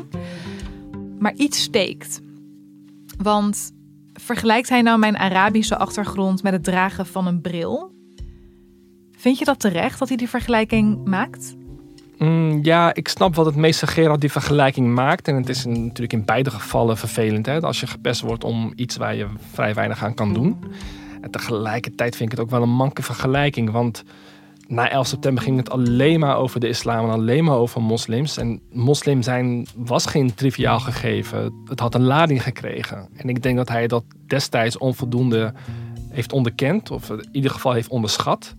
Maar 1.18 1.34
iets 1.34 1.62
steekt. 1.62 2.20
Want 3.18 3.72
vergelijkt 4.12 4.68
hij 4.68 4.82
nou 4.82 4.98
mijn 4.98 5.16
Arabische 5.16 5.76
achtergrond 5.76 6.42
met 6.42 6.52
het 6.52 6.64
dragen 6.64 7.06
van 7.06 7.26
een 7.26 7.40
bril? 7.40 7.96
Vind 9.16 9.38
je 9.38 9.44
dat 9.44 9.60
terecht 9.60 9.98
dat 9.98 10.08
hij 10.08 10.16
die 10.16 10.28
vergelijking 10.28 11.04
maakt? 11.04 11.56
Mm, 12.18 12.58
ja, 12.62 12.94
ik 12.94 13.08
snap 13.08 13.34
wat 13.34 13.46
het 13.46 13.56
meester 13.56 13.88
Gerard 13.88 14.20
die 14.20 14.30
vergelijking 14.30 14.94
maakt. 14.94 15.28
En 15.28 15.34
het 15.34 15.48
is 15.48 15.64
natuurlijk 15.64 16.12
in 16.12 16.24
beide 16.24 16.50
gevallen 16.50 16.96
vervelend. 16.96 17.46
Hè? 17.46 17.60
Als 17.60 17.80
je 17.80 17.86
gepest 17.86 18.20
wordt 18.20 18.44
om 18.44 18.72
iets 18.76 18.96
waar 18.96 19.14
je 19.14 19.26
vrij 19.52 19.74
weinig 19.74 20.04
aan 20.04 20.14
kan 20.14 20.34
doen. 20.34 20.58
En 21.20 21.30
tegelijkertijd 21.30 22.16
vind 22.16 22.32
ik 22.32 22.38
het 22.38 22.46
ook 22.46 22.52
wel 22.52 22.62
een 22.62 22.74
manke 22.74 23.02
vergelijking. 23.02 23.70
Want 23.70 24.04
na 24.68 24.90
11 24.90 25.06
september 25.06 25.42
ging 25.42 25.56
het 25.56 25.70
alleen 25.70 26.20
maar 26.20 26.36
over 26.36 26.60
de 26.60 26.68
islam 26.68 27.04
en 27.04 27.10
alleen 27.10 27.44
maar 27.44 27.56
over 27.56 27.82
moslims. 27.82 28.36
En 28.36 28.60
moslim 28.72 29.22
zijn 29.22 29.66
was 29.76 30.06
geen 30.06 30.34
triviaal 30.34 30.80
gegeven. 30.80 31.62
Het 31.64 31.80
had 31.80 31.94
een 31.94 32.04
lading 32.04 32.42
gekregen. 32.42 33.08
En 33.16 33.28
ik 33.28 33.42
denk 33.42 33.56
dat 33.56 33.68
hij 33.68 33.86
dat 33.86 34.04
destijds 34.26 34.78
onvoldoende 34.78 35.52
heeft 36.10 36.32
onderkend. 36.32 36.90
Of 36.90 37.10
in 37.10 37.28
ieder 37.32 37.50
geval 37.50 37.72
heeft 37.72 37.88
onderschat. 37.88 38.54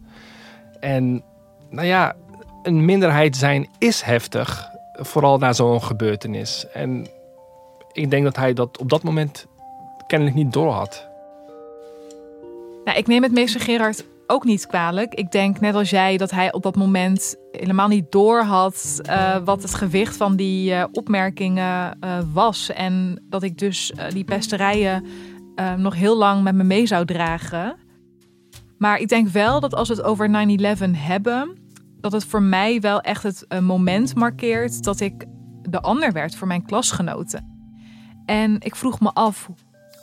En 0.80 1.24
nou 1.70 1.88
ja, 1.88 2.16
een 2.63 2.86
minderheid 2.86 3.38
zijn 3.38 3.68
is 3.78 4.01
heftig. 4.01 4.70
Vooral 4.94 5.38
na 5.38 5.54
zo'n 5.54 5.84
gebeurtenis. 5.84 6.66
En 6.74 7.08
ik 7.92 8.10
denk 8.10 8.24
dat 8.24 8.36
hij 8.36 8.54
dat 8.54 8.78
op 8.78 8.89
dat 8.89 9.04
moment 9.04 9.48
kennelijk 10.08 10.38
niet 10.38 10.54
door 10.54 10.72
had. 10.72 11.08
Nou, 12.86 12.98
ik 12.98 13.08
neem 13.08 13.24
het 13.24 13.32
meester 13.32 13.62
Gerard 13.62 14.06
ook 14.29 14.43
niet 14.43 14.67
kwalijk. 14.67 15.13
Ik 15.13 15.31
denk 15.31 15.59
net 15.59 15.75
als 15.75 15.89
jij 15.89 16.17
dat 16.17 16.31
hij 16.31 16.53
op 16.53 16.63
dat 16.63 16.75
moment 16.75 17.36
helemaal 17.51 17.88
niet 17.88 18.12
door 18.12 18.43
had 18.43 19.01
uh, 19.09 19.38
wat 19.43 19.62
het 19.62 19.74
gewicht 19.74 20.17
van 20.17 20.36
die 20.36 20.71
uh, 20.71 20.83
opmerkingen 20.91 21.98
uh, 22.03 22.17
was. 22.33 22.69
En 22.69 23.24
dat 23.29 23.43
ik 23.43 23.57
dus 23.57 23.93
die 24.13 24.24
pesterijen 24.24 25.05
nog 25.77 25.95
heel 25.95 26.17
lang 26.17 26.43
met 26.43 26.55
me 26.55 26.63
mee 26.63 26.86
zou 26.86 27.05
dragen. 27.05 27.75
Maar 28.79 29.00
ik 29.00 29.07
denk 29.07 29.27
wel 29.27 29.59
dat 29.59 29.75
als 29.75 29.88
we 29.88 29.93
het 29.93 30.03
over 30.03 30.29
9-11 30.29 30.91
hebben, 30.91 31.57
dat 32.01 32.12
het 32.12 32.25
voor 32.25 32.41
mij 32.41 32.79
wel 32.79 33.01
echt 33.01 33.24
het 33.24 33.48
eh, 33.48 33.59
moment 33.59 34.15
markeert 34.15 34.83
dat 34.83 35.00
ik 35.00 35.25
de 35.62 35.81
ander 35.81 36.12
werd 36.12 36.36
voor 36.36 36.48
mijn 36.48 36.65
klasgenoten. 36.65 37.57
En 38.25 38.55
ik 38.59 38.75
vroeg 38.75 39.00
me 39.00 39.13
af, 39.13 39.50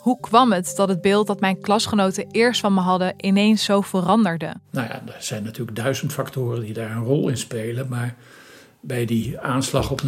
hoe 0.06 0.20
kwam 0.20 0.52
het 0.52 0.72
dat 0.76 0.88
het 0.88 1.00
beeld 1.00 1.26
dat 1.26 1.40
mijn 1.40 1.60
klasgenoten 1.60 2.26
eerst 2.30 2.60
van 2.60 2.74
me 2.74 2.80
hadden 2.80 3.14
ineens 3.16 3.64
zo 3.64 3.80
veranderde? 3.80 4.54
Nou 4.70 4.86
ja, 4.86 5.02
er 5.06 5.22
zijn 5.22 5.42
natuurlijk 5.42 5.76
duizend 5.76 6.12
factoren 6.12 6.60
die 6.60 6.72
daar 6.72 6.90
een 6.90 7.04
rol 7.04 7.28
in 7.28 7.36
spelen, 7.36 7.88
maar 7.88 8.14
bij 8.80 9.04
die 9.04 9.38
aanslag 9.38 9.90
op 9.90 10.02
9-11 10.02 10.06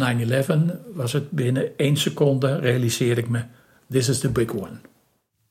was 0.93 1.13
het 1.13 1.31
binnen 1.31 1.77
één 1.77 1.97
seconde 1.97 2.55
realiseerde 2.55 3.21
ik 3.21 3.29
me, 3.29 3.43
this 3.89 4.09
is 4.09 4.19
the 4.19 4.29
big 4.29 4.53
one. 4.53 4.79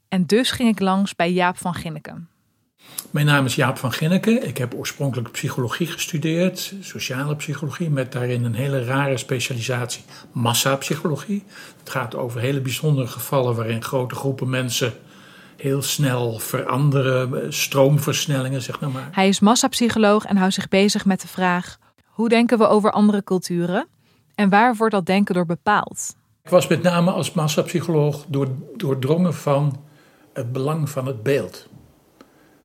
En 0.08 0.26
dus 0.26 0.50
ging 0.50 0.68
ik 0.68 0.80
langs 0.80 1.16
bij 1.16 1.32
Jaap 1.32 1.56
van 1.56 1.74
Ginneken. 1.74 2.28
Mijn 3.10 3.26
naam 3.26 3.44
is 3.44 3.54
Jaap 3.54 3.78
van 3.78 3.92
Ginneke. 3.92 4.30
Ik 4.30 4.58
heb 4.58 4.74
oorspronkelijk 4.74 5.30
psychologie 5.30 5.86
gestudeerd, 5.86 6.74
sociale 6.80 7.36
psychologie, 7.36 7.90
met 7.90 8.12
daarin 8.12 8.44
een 8.44 8.54
hele 8.54 8.84
rare 8.84 9.16
specialisatie, 9.16 10.04
massapsychologie. 10.32 11.44
Het 11.78 11.90
gaat 11.90 12.14
over 12.14 12.40
hele 12.40 12.60
bijzondere 12.60 13.06
gevallen 13.06 13.54
waarin 13.54 13.82
grote 13.82 14.14
groepen 14.14 14.50
mensen 14.50 14.92
heel 15.56 15.82
snel 15.82 16.38
veranderen, 16.38 17.52
stroomversnellingen, 17.52 18.62
zeg 18.62 18.80
nou 18.80 18.92
maar. 18.92 19.08
Hij 19.12 19.28
is 19.28 19.40
massapsycholoog 19.40 20.24
en 20.24 20.36
houdt 20.36 20.54
zich 20.54 20.68
bezig 20.68 21.04
met 21.04 21.20
de 21.20 21.28
vraag: 21.28 21.78
hoe 22.06 22.28
denken 22.28 22.58
we 22.58 22.66
over 22.66 22.92
andere 22.92 23.24
culturen 23.24 23.86
en 24.34 24.48
waar 24.48 24.76
wordt 24.76 24.94
dat 24.94 25.06
denken 25.06 25.34
door 25.34 25.46
bepaald? 25.46 26.16
Ik 26.42 26.50
was 26.50 26.66
met 26.66 26.82
name 26.82 27.10
als 27.10 27.32
massapsycholoog 27.32 28.24
door, 28.28 28.48
doordrongen 28.76 29.34
van 29.34 29.84
het 30.32 30.52
belang 30.52 30.90
van 30.90 31.06
het 31.06 31.22
beeld. 31.22 31.68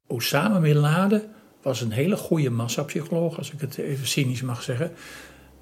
Osama 0.07 0.59
Bin 0.59 0.75
Laden 0.75 1.21
was 1.61 1.81
een 1.81 1.91
hele 1.91 2.15
goede 2.15 2.49
massapsycholoog, 2.49 3.37
als 3.37 3.51
ik 3.51 3.61
het 3.61 3.77
even 3.77 4.07
cynisch 4.07 4.41
mag 4.41 4.61
zeggen. 4.61 4.91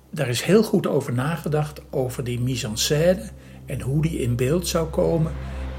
Daar 0.10 0.28
is 0.28 0.42
heel 0.42 0.64
goed 0.64 0.88
over 0.88 1.14
nagedacht, 1.14 1.82
over 1.90 2.24
die 2.24 2.40
mise 2.40 2.68
en 2.68 2.78
scène 2.78 3.30
en 3.66 3.82
hoe 3.82 4.02
die 4.02 4.20
in 4.20 4.36
beeld 4.36 4.68
zou 4.68 4.88
komen 4.90 5.32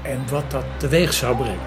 en 0.03 0.29
wat 0.29 0.51
dat 0.51 0.65
teweeg 0.77 1.13
zou 1.13 1.35
brengen. 1.35 1.65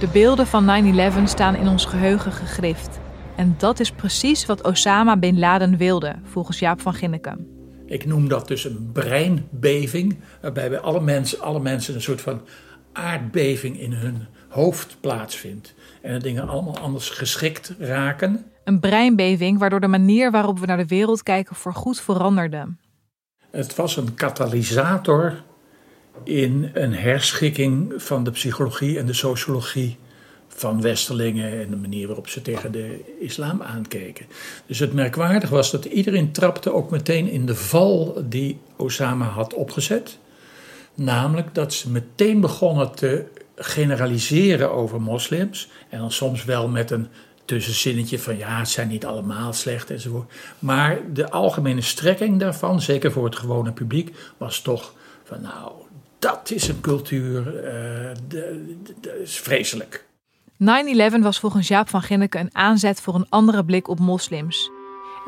De 0.00 0.08
beelden 0.12 0.46
van 0.46 0.94
9-11 1.18 1.22
staan 1.24 1.54
in 1.54 1.68
ons 1.68 1.84
geheugen 1.84 2.32
gegrift. 2.32 3.00
En 3.36 3.54
dat 3.58 3.80
is 3.80 3.90
precies 3.90 4.46
wat 4.46 4.62
Osama 4.62 5.16
Bin 5.16 5.38
Laden 5.38 5.76
wilde, 5.76 6.14
volgens 6.24 6.58
Jaap 6.58 6.80
van 6.80 6.94
Ginneken. 6.94 7.46
Ik 7.86 8.06
noem 8.06 8.28
dat 8.28 8.48
dus 8.48 8.64
een 8.64 8.90
breinbeving, 8.92 10.18
waarbij 10.40 10.68
bij 10.68 10.80
alle 10.80 11.00
mensen, 11.00 11.40
alle 11.40 11.60
mensen 11.60 11.94
een 11.94 12.02
soort 12.02 12.20
van 12.20 12.40
aardbeving 12.92 13.80
in 13.80 13.92
hun 13.92 14.26
hoofd 14.48 14.96
plaatsvindt. 15.00 15.74
En 16.02 16.12
de 16.14 16.20
dingen 16.20 16.48
allemaal 16.48 16.78
anders 16.78 17.10
geschikt 17.10 17.74
raken. 17.78 18.44
Een 18.64 18.80
breinbeving 18.80 19.58
waardoor 19.58 19.80
de 19.80 19.86
manier 19.86 20.30
waarop 20.30 20.58
we 20.58 20.66
naar 20.66 20.76
de 20.76 20.86
wereld 20.86 21.22
kijken 21.22 21.56
voorgoed 21.56 22.00
veranderde. 22.00 22.66
Het 23.50 23.74
was 23.74 23.96
een 23.96 24.14
katalysator 24.14 25.42
in 26.24 26.70
een 26.74 26.94
herschikking 26.94 27.92
van 27.96 28.24
de 28.24 28.30
psychologie 28.30 28.98
en 28.98 29.06
de 29.06 29.12
sociologie 29.12 29.98
van 30.48 30.80
Westerlingen 30.80 31.60
en 31.60 31.70
de 31.70 31.76
manier 31.76 32.06
waarop 32.06 32.28
ze 32.28 32.42
tegen 32.42 32.72
de 32.72 33.16
islam 33.20 33.62
aankeken. 33.62 34.26
Dus 34.66 34.78
het 34.78 34.92
merkwaardig 34.92 35.50
was 35.50 35.70
dat 35.70 35.84
iedereen 35.84 36.32
trapte 36.32 36.72
ook 36.72 36.90
meteen 36.90 37.28
in 37.28 37.46
de 37.46 37.54
val 37.54 38.22
die 38.28 38.58
Osama 38.76 39.26
had 39.26 39.54
opgezet. 39.54 40.18
Namelijk 41.00 41.54
dat 41.54 41.74
ze 41.74 41.90
meteen 41.90 42.40
begonnen 42.40 42.94
te 42.94 43.24
generaliseren 43.56 44.72
over 44.72 45.00
moslims. 45.00 45.68
En 45.88 45.98
dan 45.98 46.12
soms 46.12 46.44
wel 46.44 46.68
met 46.68 46.90
een 46.90 47.08
tussenzinnetje 47.44 48.18
van 48.18 48.36
ja, 48.36 48.58
het 48.58 48.68
zijn 48.68 48.88
niet 48.88 49.06
allemaal 49.06 49.52
slecht 49.52 49.90
enzovoort. 49.90 50.32
Maar 50.58 50.98
de 51.12 51.30
algemene 51.30 51.80
strekking 51.80 52.40
daarvan, 52.40 52.80
zeker 52.80 53.12
voor 53.12 53.24
het 53.24 53.36
gewone 53.36 53.72
publiek, 53.72 54.16
was 54.36 54.60
toch 54.60 54.94
van 55.24 55.40
nou, 55.40 55.72
dat 56.18 56.50
is 56.50 56.68
een 56.68 56.80
cultuur, 56.80 57.64
uh, 57.64 58.10
dat 59.00 59.14
is 59.22 59.38
vreselijk. 59.38 60.04
9-11 60.52 60.56
was 61.20 61.38
volgens 61.38 61.68
Jaap 61.68 61.88
van 61.88 62.02
Ginneke 62.02 62.38
een 62.38 62.54
aanzet 62.54 63.00
voor 63.00 63.14
een 63.14 63.26
andere 63.28 63.64
blik 63.64 63.88
op 63.88 63.98
moslims. 63.98 64.70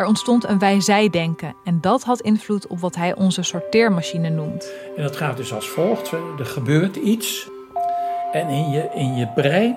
Er 0.03 0.09
ontstond 0.09 0.49
een 0.49 0.59
wij-zij-denken 0.59 1.55
en 1.65 1.81
dat 1.81 2.03
had 2.03 2.21
invloed 2.21 2.67
op 2.67 2.81
wat 2.81 2.95
hij 2.95 3.15
onze 3.15 3.43
sorteermachine 3.43 4.29
noemt. 4.31 4.73
En 4.97 5.03
dat 5.03 5.17
gaat 5.17 5.37
dus 5.37 5.55
als 5.55 5.69
volgt: 5.69 6.13
er 6.39 6.47
gebeurt 6.47 6.97
iets 6.97 7.49
en 8.33 8.49
in 8.49 8.71
je, 8.71 8.89
in 8.95 9.15
je 9.15 9.29
brein 9.35 9.77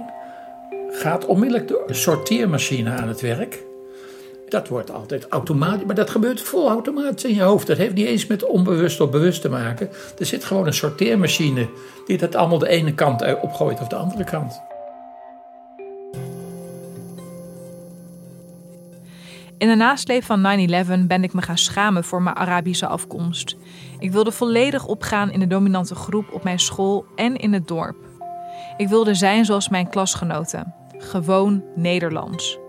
gaat 0.90 1.26
onmiddellijk 1.26 1.68
de 1.88 1.94
sorteermachine 1.94 2.90
aan 2.90 3.08
het 3.08 3.22
werk. 3.22 3.64
Dat 4.50 4.68
wordt 4.68 4.92
altijd 4.92 5.28
automatisch, 5.28 5.86
maar 5.86 5.96
dat 5.96 6.10
gebeurt 6.10 6.42
vol 6.42 6.70
automatisch 6.70 7.24
in 7.24 7.36
je 7.36 7.42
hoofd. 7.42 7.68
Dat 7.68 7.78
heeft 7.78 7.94
niet 7.94 8.08
eens 8.08 8.28
met 8.28 8.46
onbewust 8.46 9.02
of 9.02 9.10
bewust 9.10 9.42
te 9.42 9.50
maken. 9.50 9.90
Er 10.18 10.26
zit 10.26 10.44
gewoon 10.44 10.66
een 10.66 10.74
sorteermachine 10.74 11.70
die 12.06 12.18
dat 12.18 12.36
allemaal 12.36 12.60
de 12.60 12.68
ene 12.68 12.94
kant 12.94 13.42
opgooit 13.42 13.82
of 13.82 13.88
de 13.88 13.96
andere 13.96 14.24
kant. 14.24 14.62
In 19.65 19.71
de 19.71 19.78
nasleep 19.78 20.23
van 20.23 20.69
9-11 21.04 21.08
ben 21.08 21.23
ik 21.23 21.34
me 21.34 21.41
gaan 21.41 21.58
schamen 21.58 22.04
voor 22.04 22.21
mijn 22.21 22.36
Arabische 22.36 22.88
afkomst. 22.88 23.56
Ik 23.99 24.12
wilde 24.12 24.32
volledig 24.32 24.86
opgaan 24.86 25.32
in 25.32 25.39
de 25.39 25.47
dominante 25.47 25.95
groep 25.95 26.34
op 26.34 26.43
mijn 26.43 26.60
school 26.60 27.06
en 27.15 27.36
in 27.36 27.54
het 27.54 27.67
dorp. 27.67 27.95
Ik 28.78 28.88
wilde 28.88 29.13
zijn 29.13 29.45
zoals 29.45 29.69
mijn 29.69 29.89
klasgenoten. 29.89 30.73
Gewoon 30.97 31.63
Nederlands. 31.75 32.60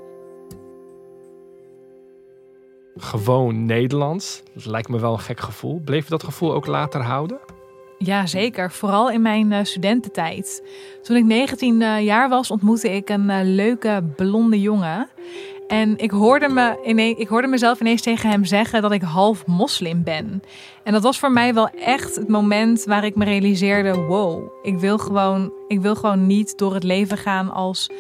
Gewoon 2.97 3.67
Nederlands? 3.67 4.43
Dat 4.55 4.67
lijkt 4.67 4.89
me 4.89 5.01
wel 5.01 5.13
een 5.13 5.19
gek 5.19 5.41
gevoel. 5.41 5.81
Bleef 5.85 6.05
je 6.05 6.11
dat 6.11 6.25
gevoel 6.25 6.55
ook 6.55 6.67
later 6.67 7.03
houden? 7.03 7.39
Ja, 7.99 8.27
zeker. 8.27 8.71
Vooral 8.71 9.11
in 9.11 9.23
mijn 9.23 9.51
uh, 9.51 9.59
studententijd. 9.63 10.63
Toen 11.03 11.17
ik 11.17 11.25
19 11.25 11.81
uh, 11.81 12.05
jaar 12.05 12.29
was, 12.29 12.51
ontmoette 12.51 12.91
ik 12.91 13.09
een 13.09 13.31
uh, 13.31 13.39
leuke 13.43 14.05
blonde 14.17 14.61
jongen. 14.61 15.09
En 15.67 15.99
ik 15.99 16.11
hoorde, 16.11 16.49
me 16.49 17.15
ik 17.17 17.29
hoorde 17.29 17.47
mezelf 17.47 17.81
ineens 17.81 18.03
tegen 18.03 18.31
hem 18.31 18.45
zeggen 18.45 18.83
dat 18.83 18.93
ik 18.93 19.03
half 19.03 19.47
moslim 19.47 20.03
ben. 20.05 20.43
En 20.85 20.93
dat 20.93 21.03
was 21.03 21.19
voor 21.19 21.33
mij 21.33 21.55
wel 21.55 21.69
echt 21.69 22.17
het 22.17 22.29
moment 22.29 22.85
waar 22.85 23.05
ik 23.05 23.15
me 23.15 23.25
realiseerde: 23.25 23.95
wow, 23.95 24.49
ik 24.63 24.79
wil 24.79 24.99
gewoon, 24.99 25.53
ik 25.69 25.81
wil 25.81 25.95
gewoon 25.95 26.27
niet 26.27 26.59
door 26.59 26.75
het 26.75 26.85
leven 26.85 27.19
gaan 27.19 27.53
als 27.53 27.91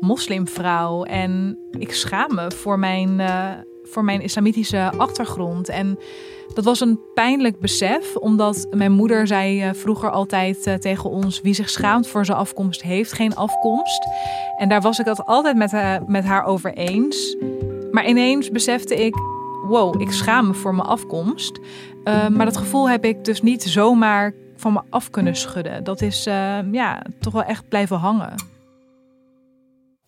moslimvrouw. 0.00 1.02
En 1.04 1.58
ik 1.78 1.92
schaam 1.92 2.34
me 2.34 2.50
voor 2.50 2.78
mijn, 2.78 3.18
uh, 3.18 3.50
voor 3.82 4.04
mijn 4.04 4.20
islamitische 4.20 4.92
achtergrond. 4.96 5.68
En 5.68 5.98
dat 6.54 6.64
was 6.64 6.80
een 6.80 7.00
pijnlijk 7.14 7.60
besef, 7.60 8.16
omdat 8.16 8.66
mijn 8.70 8.92
moeder 8.92 9.26
zei 9.26 9.68
uh, 9.68 9.74
vroeger 9.74 10.10
altijd 10.10 10.66
uh, 10.66 10.74
tegen 10.74 11.10
ons: 11.10 11.40
wie 11.40 11.54
zich 11.54 11.70
schaamt 11.70 12.08
voor 12.08 12.24
zijn 12.24 12.38
afkomst, 12.38 12.82
heeft 12.82 13.12
geen 13.12 13.34
afkomst. 13.34 14.08
En 14.56 14.68
daar 14.68 14.80
was 14.80 14.98
ik 14.98 15.06
het 15.06 15.26
altijd 15.26 15.56
met, 15.56 15.72
uh, 15.72 15.96
met 16.06 16.24
haar 16.24 16.44
over 16.44 16.72
eens. 16.72 17.36
Maar 17.90 18.06
ineens 18.06 18.50
besefte 18.50 19.04
ik: 19.04 19.14
wow, 19.66 20.00
ik 20.00 20.12
schaam 20.12 20.46
me 20.46 20.54
voor 20.54 20.74
mijn 20.74 20.88
afkomst. 20.88 21.60
maar 22.04 22.44
dat 22.44 22.56
gevoel 22.56 22.90
heb 22.90 23.04
ik 23.04 23.24
dus 23.24 23.42
niet 23.42 23.62
zomaar 23.62 24.34
van 24.56 24.72
me 24.72 24.82
af 24.90 25.10
kunnen 25.10 25.36
schudden. 25.36 25.84
Dat 25.84 26.00
is 26.00 26.24
ja, 26.72 27.02
toch 27.20 27.32
wel 27.32 27.44
echt 27.44 27.68
blijven 27.68 27.96
hangen. 27.96 28.34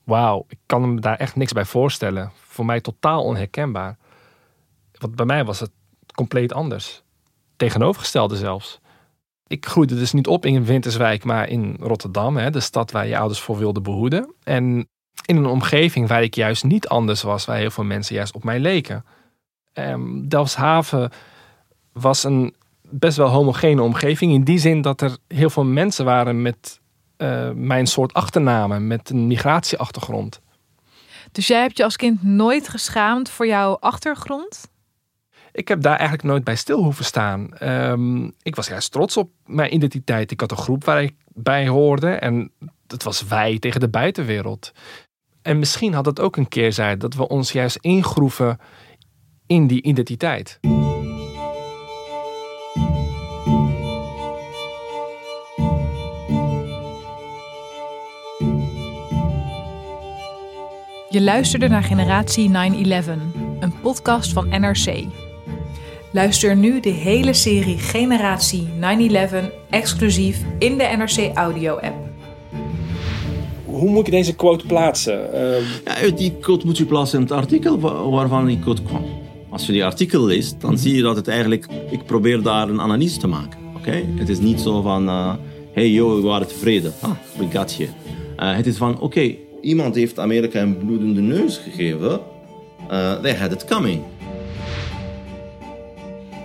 Wauw, 0.05 0.45
ik 0.49 0.59
kan 0.67 0.95
me 0.95 1.01
daar 1.01 1.17
echt 1.17 1.37
niks 1.37 1.53
bij 1.53 1.65
voorstellen. 1.65 2.31
Voor 2.35 2.65
mij 2.65 2.81
totaal 2.81 3.25
onherkenbaar. 3.25 3.97
Want 4.99 5.17
bij 5.17 5.27
mij 5.27 5.45
was 5.45 5.61
het 5.61 5.71
compleet 6.13 6.53
anders. 6.53 7.03
Tegenovergestelde 7.57 8.37
zelfs. 8.37 8.81
Ik 9.47 9.67
groeide 9.67 9.95
dus 9.95 10.13
niet 10.13 10.27
op 10.27 10.47
in 10.47 10.65
Winterswijk, 10.65 11.25
maar 11.25 11.49
in 11.49 11.77
Rotterdam, 11.81 12.37
hè, 12.37 12.51
de 12.51 12.61
stad 12.61 12.91
waar 12.91 13.07
je 13.07 13.19
ouders 13.19 13.41
voor 13.41 13.59
wilden 13.59 13.83
behoeden. 13.83 14.35
En 14.43 14.89
in 15.25 15.37
een 15.37 15.47
omgeving 15.47 16.09
waar 16.09 16.23
ik 16.23 16.35
juist 16.35 16.65
niet 16.65 16.89
anders 16.89 17.23
was, 17.23 17.45
waar 17.45 17.57
heel 17.57 17.71
veel 17.71 17.85
mensen 17.85 18.15
juist 18.15 18.35
op 18.35 18.45
mij 18.45 18.61
leken. 18.61 19.05
Um, 19.75 20.29
Delfshaven 20.29 21.11
was 21.93 22.25
een 22.25 22.55
best 22.83 23.17
wel 23.17 23.29
homogene 23.29 23.83
omgeving. 23.83 24.33
In 24.33 24.45
die 24.45 24.59
zin 24.59 24.81
dat 24.83 25.01
er 25.01 25.17
heel 25.29 25.51
veel 25.51 25.65
mensen 25.65 26.05
waren 26.05 26.43
met 26.43 26.81
uh, 27.19 27.51
mijn 27.51 27.87
soort 27.87 28.13
achternamen, 28.13 28.87
met 28.87 29.11
een 29.11 29.27
migratieachtergrond. 29.27 30.41
Dus 31.33 31.47
jij 31.47 31.61
hebt 31.61 31.77
je 31.77 31.85
als 31.85 31.97
kind 31.97 32.23
nooit 32.23 32.69
geschaamd 32.69 33.31
voor 33.31 33.47
jouw 33.47 33.77
achtergrond? 33.77 34.71
Ik 35.53 35.69
heb 35.69 35.83
daar 35.83 35.97
eigenlijk 35.97 36.29
nooit 36.29 36.45
bij 36.45 36.57
stil 36.57 36.83
hoeven 36.83 37.05
staan. 37.05 37.51
Um, 37.63 38.33
ik 38.43 38.57
was 38.57 38.69
juist 38.69 38.93
trots 38.93 39.17
op 39.17 39.31
mijn 39.47 39.75
identiteit. 39.75 40.31
Ik 40.31 40.41
had 40.41 40.51
een 40.51 40.57
groep 40.57 40.85
waar 40.85 41.03
ik 41.03 41.15
bij 41.35 41.69
hoorde 41.69 42.11
en 42.11 42.51
het 42.87 43.03
was 43.03 43.27
wij 43.27 43.59
tegen 43.59 43.81
de 43.81 43.89
buitenwereld. 43.89 44.73
En 45.43 45.59
misschien 45.59 45.95
had 45.95 46.07
het 46.07 46.21
ook 46.21 46.37
een 46.37 46.49
keerzijde 46.49 46.97
dat 46.97 47.15
we 47.15 47.29
ons 47.29 47.53
juist 47.53 47.77
ingroeven 47.77 48.59
in 49.47 49.67
die 49.67 49.83
identiteit. 49.83 50.59
Je 61.11 61.21
luisterde 61.21 61.69
naar 61.69 61.83
Generatie 61.83 62.51
9-11, 62.51 62.53
een 63.61 63.81
podcast 63.81 64.33
van 64.33 64.49
NRC. 64.49 65.05
Luister 66.13 66.57
nu 66.57 66.81
de 66.81 66.91
hele 66.91 67.33
serie 67.33 67.79
Generatie 67.79 68.69
9-11 69.33 69.35
exclusief 69.71 70.41
in 70.59 70.79
de 70.79 70.95
NRC 70.97 71.37
Audio-app. 71.37 71.95
Hoe 73.65 73.91
moet 73.91 74.07
ik 74.07 74.13
deze 74.13 74.35
quote 74.35 74.67
plaatsen? 74.67 75.29
Uh... 75.35 76.03
Ja, 76.05 76.11
die 76.17 76.33
quote 76.41 76.67
moet 76.67 76.79
je 76.79 76.85
plaatsen 76.85 77.19
in 77.19 77.25
het 77.25 77.35
artikel 77.35 77.81
waarvan 78.11 78.47
die 78.47 78.59
quote 78.59 78.83
kwam. 78.83 79.05
Als 79.49 79.67
je 79.67 79.73
die 79.73 79.85
artikel 79.85 80.25
leest, 80.25 80.61
dan 80.61 80.79
zie 80.79 80.95
je 80.95 81.03
dat 81.03 81.17
het 81.17 81.29
eigenlijk... 81.29 81.67
Ik 81.91 82.05
probeer 82.05 82.43
daar 82.43 82.69
een 82.69 82.81
analyse 82.81 83.19
te 83.19 83.27
maken. 83.27 83.59
Oké? 83.77 84.03
Het 84.15 84.29
is 84.29 84.39
niet 84.39 84.61
zo 84.61 84.83
van... 84.83 85.09
Uh, 85.09 85.35
hey 85.73 85.91
yo, 85.91 86.17
we 86.17 86.23
waren 86.23 86.49
tevreden. 86.49 86.93
Ah, 87.01 87.11
we 87.39 87.59
got 87.59 87.75
you. 87.75 87.89
Uh, 88.39 88.57
het 88.57 88.67
is 88.67 88.77
van, 88.77 89.01
oké, 89.01 89.35
iemand 89.61 89.95
heeft 89.95 90.19
Amerika 90.19 90.61
een 90.61 90.79
bloedende 90.79 91.21
neus 91.21 91.59
gegeven. 91.59 92.21
Uh, 92.91 93.13
they 93.13 93.35
had 93.35 93.53
it 93.53 93.65
coming. 93.65 94.03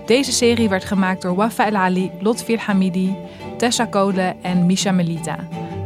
Deze 0.05 0.31
serie 0.31 0.69
werd 0.69 0.85
gemaakt 0.85 1.21
door 1.21 1.35
Wafa 1.35 1.65
El 1.65 1.75
Ali, 1.75 2.11
Lotfir 2.19 2.59
Hamidi, 2.59 3.15
Tessa 3.57 3.85
Kole 3.85 4.35
en 4.41 4.65
Misha 4.65 4.91
Melita. 4.91 5.37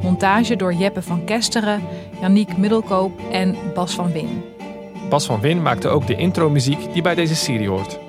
Montage 0.01 0.55
door 0.55 0.73
Jeppe 0.73 1.01
van 1.01 1.23
Kesteren, 1.23 1.81
Yannick 2.21 2.57
Middelkoop 2.57 3.19
en 3.31 3.55
Bas 3.73 3.93
van 3.93 4.11
Win. 4.11 4.43
Bas 5.09 5.25
van 5.25 5.39
Win 5.39 5.61
maakte 5.61 5.87
ook 5.87 6.07
de 6.07 6.15
intro-muziek 6.15 6.93
die 6.93 7.01
bij 7.01 7.15
deze 7.15 7.35
serie 7.35 7.69
hoort. 7.69 8.08